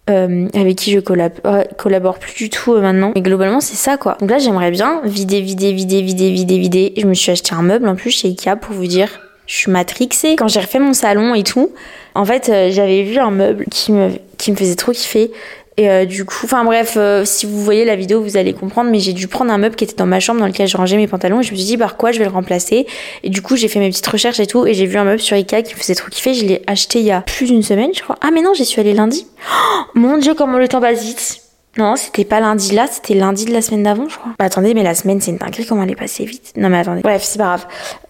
Euh, 0.08 0.48
avec 0.54 0.76
qui 0.76 0.90
je 0.90 0.98
collabore 0.98 2.18
plus 2.18 2.34
du 2.34 2.50
tout 2.50 2.74
maintenant. 2.74 3.12
Mais 3.14 3.20
globalement, 3.20 3.60
c'est 3.60 3.76
ça 3.76 3.96
quoi. 3.96 4.16
Donc 4.18 4.30
là, 4.30 4.38
j'aimerais 4.38 4.72
bien 4.72 5.02
vider, 5.04 5.40
vider, 5.40 5.72
vider, 5.72 6.02
vider, 6.02 6.30
vider, 6.32 6.58
vider. 6.58 6.94
Je 6.96 7.06
me 7.06 7.14
suis 7.14 7.30
acheté 7.30 7.54
un 7.54 7.62
meuble 7.62 7.86
en 7.86 7.94
plus 7.94 8.10
chez 8.10 8.28
Ikea 8.28 8.56
pour 8.60 8.74
vous 8.74 8.86
dire 8.86 9.20
je 9.50 9.56
suis 9.56 9.70
matrixée. 9.70 10.36
Quand 10.36 10.46
j'ai 10.46 10.60
refait 10.60 10.78
mon 10.78 10.92
salon 10.92 11.34
et 11.34 11.42
tout, 11.42 11.72
en 12.14 12.24
fait, 12.24 12.48
euh, 12.48 12.70
j'avais 12.70 13.02
vu 13.02 13.18
un 13.18 13.32
meuble 13.32 13.64
qui 13.68 13.90
me, 13.90 14.10
qui 14.38 14.52
me 14.52 14.56
faisait 14.56 14.76
trop 14.76 14.92
kiffer. 14.92 15.32
Et 15.76 15.90
euh, 15.90 16.04
du 16.04 16.24
coup, 16.24 16.42
enfin 16.44 16.62
bref, 16.64 16.94
euh, 16.96 17.24
si 17.24 17.46
vous 17.46 17.60
voyez 17.60 17.84
la 17.84 17.96
vidéo, 17.96 18.22
vous 18.22 18.36
allez 18.36 18.52
comprendre, 18.52 18.90
mais 18.90 19.00
j'ai 19.00 19.12
dû 19.12 19.26
prendre 19.26 19.52
un 19.52 19.58
meuble 19.58 19.74
qui 19.74 19.82
était 19.82 19.96
dans 19.96 20.06
ma 20.06 20.20
chambre 20.20 20.38
dans 20.38 20.46
lequel 20.46 20.68
je 20.68 20.76
rangeais 20.76 20.96
mes 20.96 21.08
pantalons 21.08 21.40
et 21.40 21.42
je 21.42 21.50
me 21.50 21.56
suis 21.56 21.66
dit 21.66 21.76
par 21.76 21.96
quoi 21.96 22.12
je 22.12 22.20
vais 22.20 22.26
le 22.26 22.30
remplacer? 22.30 22.86
Et 23.24 23.30
du 23.30 23.42
coup, 23.42 23.56
j'ai 23.56 23.66
fait 23.66 23.80
mes 23.80 23.90
petites 23.90 24.06
recherches 24.06 24.38
et 24.38 24.46
tout 24.46 24.66
et 24.66 24.74
j'ai 24.74 24.86
vu 24.86 24.96
un 24.98 25.04
meuble 25.04 25.20
sur 25.20 25.36
Ikea 25.36 25.62
qui 25.62 25.74
me 25.74 25.80
faisait 25.80 25.96
trop 25.96 26.10
kiffer. 26.10 26.32
Je 26.32 26.44
l'ai 26.44 26.62
acheté 26.68 27.00
il 27.00 27.06
y 27.06 27.10
a 27.10 27.22
plus 27.22 27.46
d'une 27.46 27.64
semaine, 27.64 27.90
je 27.92 28.02
crois. 28.02 28.16
Ah 28.20 28.30
mais 28.32 28.42
non, 28.42 28.54
j'y 28.54 28.64
suis 28.64 28.80
allée 28.80 28.92
lundi. 28.92 29.26
Oh, 29.52 29.80
mon 29.94 30.18
dieu, 30.18 30.34
comment 30.34 30.58
le 30.58 30.68
temps 30.68 30.80
passe 30.80 31.02
vite. 31.02 31.40
Non, 31.76 31.96
c'était 31.96 32.24
pas 32.24 32.38
lundi 32.40 32.72
là, 32.72 32.86
c'était 32.90 33.14
lundi 33.14 33.46
de 33.46 33.52
la 33.52 33.62
semaine 33.62 33.82
d'avant, 33.82 34.08
je 34.08 34.16
crois. 34.16 34.32
Bah 34.38 34.44
attendez, 34.44 34.74
mais 34.74 34.84
la 34.84 34.94
semaine, 34.94 35.20
c'est 35.20 35.30
une 35.30 35.38
dinguerie, 35.38 35.66
comment 35.66 35.82
elle 35.82 35.90
est 35.90 35.96
passée 35.96 36.24
vite? 36.24 36.52
Non 36.56 36.68
mais 36.68 36.78
attendez. 36.78 37.00
Bref, 37.02 37.22
c'est 37.24 37.38
pas 37.38 37.58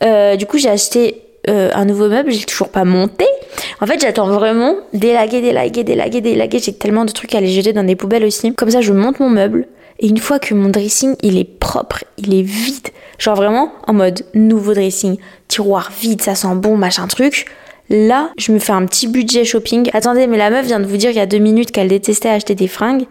grave. 0.00 0.36
Du 0.36 0.44
coup, 0.46 0.58
j'ai 0.58 0.70
acheté 0.70 1.22
euh, 1.48 1.70
un 1.74 1.84
nouveau 1.84 2.08
meuble, 2.08 2.30
j'ai 2.32 2.44
toujours 2.44 2.68
pas 2.68 2.84
monté. 2.84 3.24
En 3.80 3.86
fait, 3.86 4.00
j'attends 4.00 4.26
vraiment 4.26 4.74
délaguer, 4.92 5.40
délaguer, 5.40 5.84
délaguer, 5.84 6.20
délaguer. 6.20 6.58
J'ai 6.58 6.74
tellement 6.74 7.04
de 7.04 7.12
trucs 7.12 7.34
à 7.34 7.40
les 7.40 7.48
jeter 7.48 7.72
dans 7.72 7.84
des 7.84 7.96
poubelles 7.96 8.24
aussi. 8.24 8.52
Comme 8.54 8.70
ça, 8.70 8.80
je 8.80 8.92
monte 8.92 9.20
mon 9.20 9.30
meuble. 9.30 9.66
Et 10.00 10.08
une 10.08 10.18
fois 10.18 10.38
que 10.38 10.54
mon 10.54 10.68
dressing, 10.68 11.16
il 11.22 11.38
est 11.38 11.44
propre, 11.44 12.04
il 12.16 12.34
est 12.34 12.42
vide, 12.42 12.88
genre 13.18 13.36
vraiment 13.36 13.70
en 13.86 13.92
mode 13.92 14.24
nouveau 14.32 14.72
dressing, 14.72 15.18
tiroir 15.46 15.90
vide, 16.00 16.22
ça 16.22 16.34
sent 16.34 16.54
bon, 16.54 16.76
machin 16.76 17.06
truc. 17.06 17.46
Là, 17.90 18.30
je 18.38 18.52
me 18.52 18.58
fais 18.58 18.72
un 18.72 18.86
petit 18.86 19.08
budget 19.08 19.44
shopping. 19.44 19.90
Attendez, 19.92 20.26
mais 20.26 20.38
la 20.38 20.48
meuf 20.48 20.64
vient 20.64 20.80
de 20.80 20.86
vous 20.86 20.96
dire 20.96 21.10
il 21.10 21.16
y 21.16 21.20
a 21.20 21.26
deux 21.26 21.38
minutes 21.38 21.70
qu'elle 21.70 21.88
détestait 21.88 22.30
acheter 22.30 22.54
des 22.54 22.68
fringues. 22.68 23.04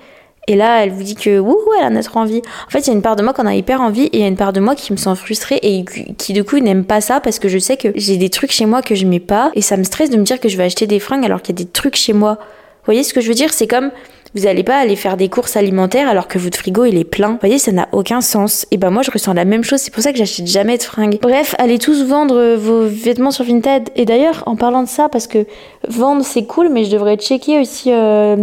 Et 0.49 0.55
là, 0.55 0.83
elle 0.83 0.89
vous 0.89 1.03
dit 1.03 1.13
que 1.13 1.39
wouhou, 1.39 1.59
elle 1.77 1.85
a 1.85 1.89
notre 1.91 2.17
envie. 2.17 2.41
En 2.67 2.69
fait, 2.71 2.79
il 2.79 2.87
y 2.87 2.89
a 2.89 2.93
une 2.93 3.03
part 3.03 3.15
de 3.15 3.21
moi 3.21 3.33
qui 3.33 3.41
en 3.41 3.45
a 3.45 3.53
hyper 3.53 3.81
envie 3.81 4.05
et 4.05 4.17
il 4.17 4.19
y 4.19 4.23
a 4.23 4.27
une 4.27 4.35
part 4.35 4.51
de 4.51 4.59
moi 4.59 4.73
qui 4.73 4.91
me 4.91 4.97
sent 4.97 5.15
frustrée 5.15 5.59
et 5.61 5.85
qui 6.17 6.33
du 6.33 6.43
coup 6.43 6.57
n'aime 6.59 6.85
pas 6.85 7.01
ça 7.01 7.19
parce 7.19 7.37
que 7.37 7.47
je 7.47 7.59
sais 7.59 7.77
que 7.77 7.89
j'ai 7.93 8.17
des 8.17 8.31
trucs 8.31 8.51
chez 8.51 8.65
moi 8.65 8.81
que 8.81 8.95
je 8.95 9.05
mets 9.05 9.19
pas 9.19 9.51
et 9.53 9.61
ça 9.61 9.77
me 9.77 9.83
stresse 9.83 10.09
de 10.09 10.17
me 10.17 10.23
dire 10.23 10.39
que 10.39 10.49
je 10.49 10.57
vais 10.57 10.63
acheter 10.63 10.87
des 10.87 10.99
fringues 10.99 11.23
alors 11.23 11.43
qu'il 11.43 11.55
y 11.55 11.61
a 11.61 11.63
des 11.63 11.69
trucs 11.69 11.95
chez 11.95 12.13
moi. 12.13 12.39
Vous 12.39 12.85
voyez 12.85 13.03
ce 13.03 13.13
que 13.13 13.21
je 13.21 13.27
veux 13.27 13.35
dire? 13.35 13.53
C'est 13.53 13.67
comme 13.67 13.91
vous 14.33 14.43
n'allez 14.43 14.63
pas 14.63 14.77
aller 14.77 14.95
faire 14.95 15.17
des 15.17 15.29
courses 15.29 15.55
alimentaires 15.55 16.09
alors 16.09 16.27
que 16.27 16.39
votre 16.39 16.57
frigo 16.57 16.83
il 16.85 16.97
est 16.97 17.03
plein. 17.03 17.29
Vous 17.29 17.39
voyez, 17.41 17.59
ça 17.59 17.71
n'a 17.71 17.87
aucun 17.91 18.21
sens. 18.21 18.65
Et 18.71 18.77
ben 18.77 18.89
moi 18.89 19.03
je 19.03 19.11
ressens 19.11 19.33
la 19.33 19.45
même 19.45 19.63
chose, 19.63 19.79
c'est 19.79 19.93
pour 19.93 20.01
ça 20.01 20.11
que 20.11 20.17
j'achète 20.17 20.47
jamais 20.47 20.79
de 20.79 20.83
fringues. 20.83 21.19
Bref, 21.21 21.53
allez 21.59 21.77
tous 21.77 22.03
vendre 22.03 22.55
vos 22.55 22.87
vêtements 22.87 23.31
sur 23.31 23.45
Vinted. 23.45 23.89
Et 23.95 24.05
d'ailleurs, 24.05 24.41
en 24.47 24.55
parlant 24.55 24.81
de 24.81 24.87
ça, 24.87 25.09
parce 25.09 25.27
que 25.27 25.45
vendre 25.87 26.23
c'est 26.25 26.45
cool, 26.45 26.69
mais 26.69 26.85
je 26.85 26.89
devrais 26.89 27.17
checker 27.17 27.59
aussi 27.59 27.91
euh, 27.93 28.35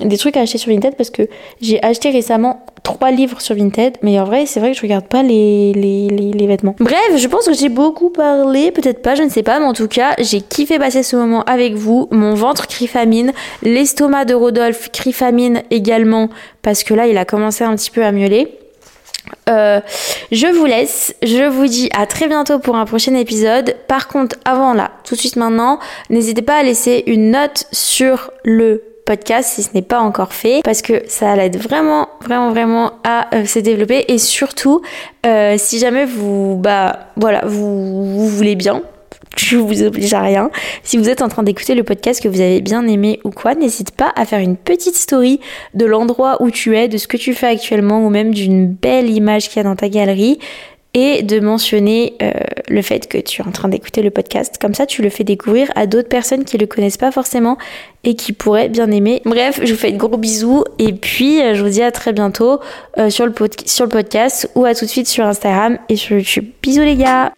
des 0.00 0.16
trucs 0.16 0.36
à 0.36 0.40
acheter 0.40 0.58
sur 0.58 0.72
Vinted 0.72 0.94
parce 0.96 1.10
que 1.10 1.28
j'ai 1.60 1.82
acheté 1.82 2.10
récemment 2.10 2.64
trois 2.82 3.10
livres 3.10 3.40
sur 3.40 3.54
Vinted, 3.54 3.98
mais 4.02 4.18
en 4.18 4.24
vrai, 4.24 4.46
c'est 4.46 4.58
vrai 4.58 4.72
que 4.72 4.76
je 4.76 4.82
regarde 4.82 5.06
pas 5.06 5.22
les, 5.22 5.72
les, 5.72 6.08
les, 6.08 6.46
vêtements. 6.46 6.74
Bref, 6.80 7.16
je 7.16 7.28
pense 7.28 7.46
que 7.46 7.54
j'ai 7.54 7.68
beaucoup 7.68 8.10
parlé, 8.10 8.72
peut-être 8.72 9.02
pas, 9.02 9.14
je 9.14 9.22
ne 9.22 9.28
sais 9.28 9.42
pas, 9.42 9.60
mais 9.60 9.66
en 9.66 9.72
tout 9.72 9.88
cas, 9.88 10.14
j'ai 10.18 10.40
kiffé 10.40 10.78
passer 10.78 11.02
ce 11.02 11.14
moment 11.16 11.42
avec 11.44 11.74
vous. 11.74 12.08
Mon 12.10 12.34
ventre 12.34 12.66
crie 12.66 12.88
famine, 12.88 13.32
l'estomac 13.62 14.24
de 14.24 14.34
Rodolphe 14.34 14.90
crie 14.90 15.12
famine 15.12 15.62
également, 15.70 16.28
parce 16.62 16.82
que 16.82 16.94
là, 16.94 17.06
il 17.06 17.16
a 17.18 17.24
commencé 17.24 17.62
un 17.62 17.76
petit 17.76 17.90
peu 17.90 18.04
à 18.04 18.10
miauler. 18.10 18.58
Euh, 19.48 19.80
je 20.32 20.46
vous 20.48 20.66
laisse, 20.66 21.14
je 21.22 21.48
vous 21.48 21.66
dis 21.66 21.88
à 21.96 22.06
très 22.06 22.26
bientôt 22.26 22.58
pour 22.58 22.76
un 22.76 22.84
prochain 22.84 23.14
épisode. 23.14 23.76
Par 23.86 24.08
contre, 24.08 24.36
avant 24.44 24.74
là, 24.74 24.90
tout 25.04 25.14
de 25.14 25.20
suite 25.20 25.36
maintenant, 25.36 25.78
n'hésitez 26.10 26.42
pas 26.42 26.56
à 26.56 26.62
laisser 26.62 27.04
une 27.06 27.30
note 27.30 27.66
sur 27.72 28.32
le 28.44 28.91
podcast 29.04 29.48
si 29.54 29.62
ce 29.62 29.70
n'est 29.74 29.82
pas 29.82 30.00
encore 30.00 30.32
fait 30.32 30.60
parce 30.64 30.82
que 30.82 31.02
ça 31.08 31.34
l'aide 31.36 31.56
vraiment 31.56 32.08
vraiment 32.20 32.50
vraiment 32.50 32.92
à 33.04 33.34
euh, 33.34 33.44
se 33.44 33.58
développer 33.58 34.04
et 34.08 34.18
surtout 34.18 34.82
euh, 35.26 35.56
si 35.58 35.78
jamais 35.78 36.04
vous 36.04 36.56
bah 36.56 37.08
voilà 37.16 37.42
vous, 37.44 38.04
vous 38.04 38.28
voulez 38.28 38.54
bien 38.54 38.82
je 39.36 39.56
vous 39.56 39.82
oblige 39.82 40.12
à 40.14 40.20
rien. 40.20 40.50
Si 40.82 40.96
vous 40.96 41.08
êtes 41.08 41.22
en 41.22 41.28
train 41.28 41.42
d'écouter 41.42 41.74
le 41.74 41.84
podcast 41.84 42.22
que 42.22 42.28
vous 42.28 42.40
avez 42.40 42.60
bien 42.60 42.86
aimé 42.86 43.20
ou 43.24 43.30
quoi, 43.30 43.54
n'hésite 43.54 43.92
pas 43.92 44.12
à 44.16 44.24
faire 44.24 44.40
une 44.40 44.56
petite 44.56 44.96
story 44.96 45.40
de 45.74 45.86
l'endroit 45.86 46.42
où 46.42 46.50
tu 46.50 46.76
es, 46.76 46.88
de 46.88 46.98
ce 46.98 47.06
que 47.06 47.16
tu 47.16 47.34
fais 47.34 47.46
actuellement 47.46 48.04
ou 48.04 48.10
même 48.10 48.34
d'une 48.34 48.66
belle 48.66 49.10
image 49.10 49.48
qu'il 49.48 49.58
y 49.58 49.60
a 49.60 49.64
dans 49.64 49.76
ta 49.76 49.88
galerie 49.88 50.38
et 50.94 51.22
de 51.22 51.40
mentionner 51.40 52.14
euh, 52.22 52.32
le 52.68 52.82
fait 52.82 53.08
que 53.08 53.18
tu 53.18 53.40
es 53.40 53.46
en 53.46 53.50
train 53.50 53.68
d'écouter 53.68 54.02
le 54.02 54.10
podcast. 54.10 54.56
Comme 54.60 54.74
ça, 54.74 54.86
tu 54.86 55.02
le 55.02 55.08
fais 55.08 55.24
découvrir 55.24 55.70
à 55.74 55.86
d'autres 55.86 56.08
personnes 56.08 56.44
qui 56.44 56.58
le 56.58 56.66
connaissent 56.66 56.98
pas 56.98 57.10
forcément 57.10 57.56
et 58.04 58.14
qui 58.14 58.32
pourraient 58.32 58.68
bien 58.68 58.90
aimer. 58.90 59.22
Bref, 59.24 59.60
je 59.62 59.72
vous 59.72 59.78
fais 59.78 59.92
de 59.92 59.96
gros 59.96 60.18
bisous 60.18 60.64
et 60.78 60.92
puis 60.92 61.40
euh, 61.40 61.54
je 61.54 61.62
vous 61.62 61.70
dis 61.70 61.82
à 61.82 61.92
très 61.92 62.12
bientôt 62.12 62.60
euh, 62.98 63.08
sur, 63.08 63.26
le 63.26 63.32
sur 63.64 63.84
le 63.86 63.90
podcast 63.90 64.50
ou 64.54 64.64
à 64.64 64.74
tout 64.74 64.84
de 64.84 64.90
suite 64.90 65.08
sur 65.08 65.24
Instagram 65.24 65.78
et 65.88 65.96
sur 65.96 66.16
YouTube. 66.16 66.46
Bisous 66.62 66.82
les 66.82 66.96
gars 66.96 67.32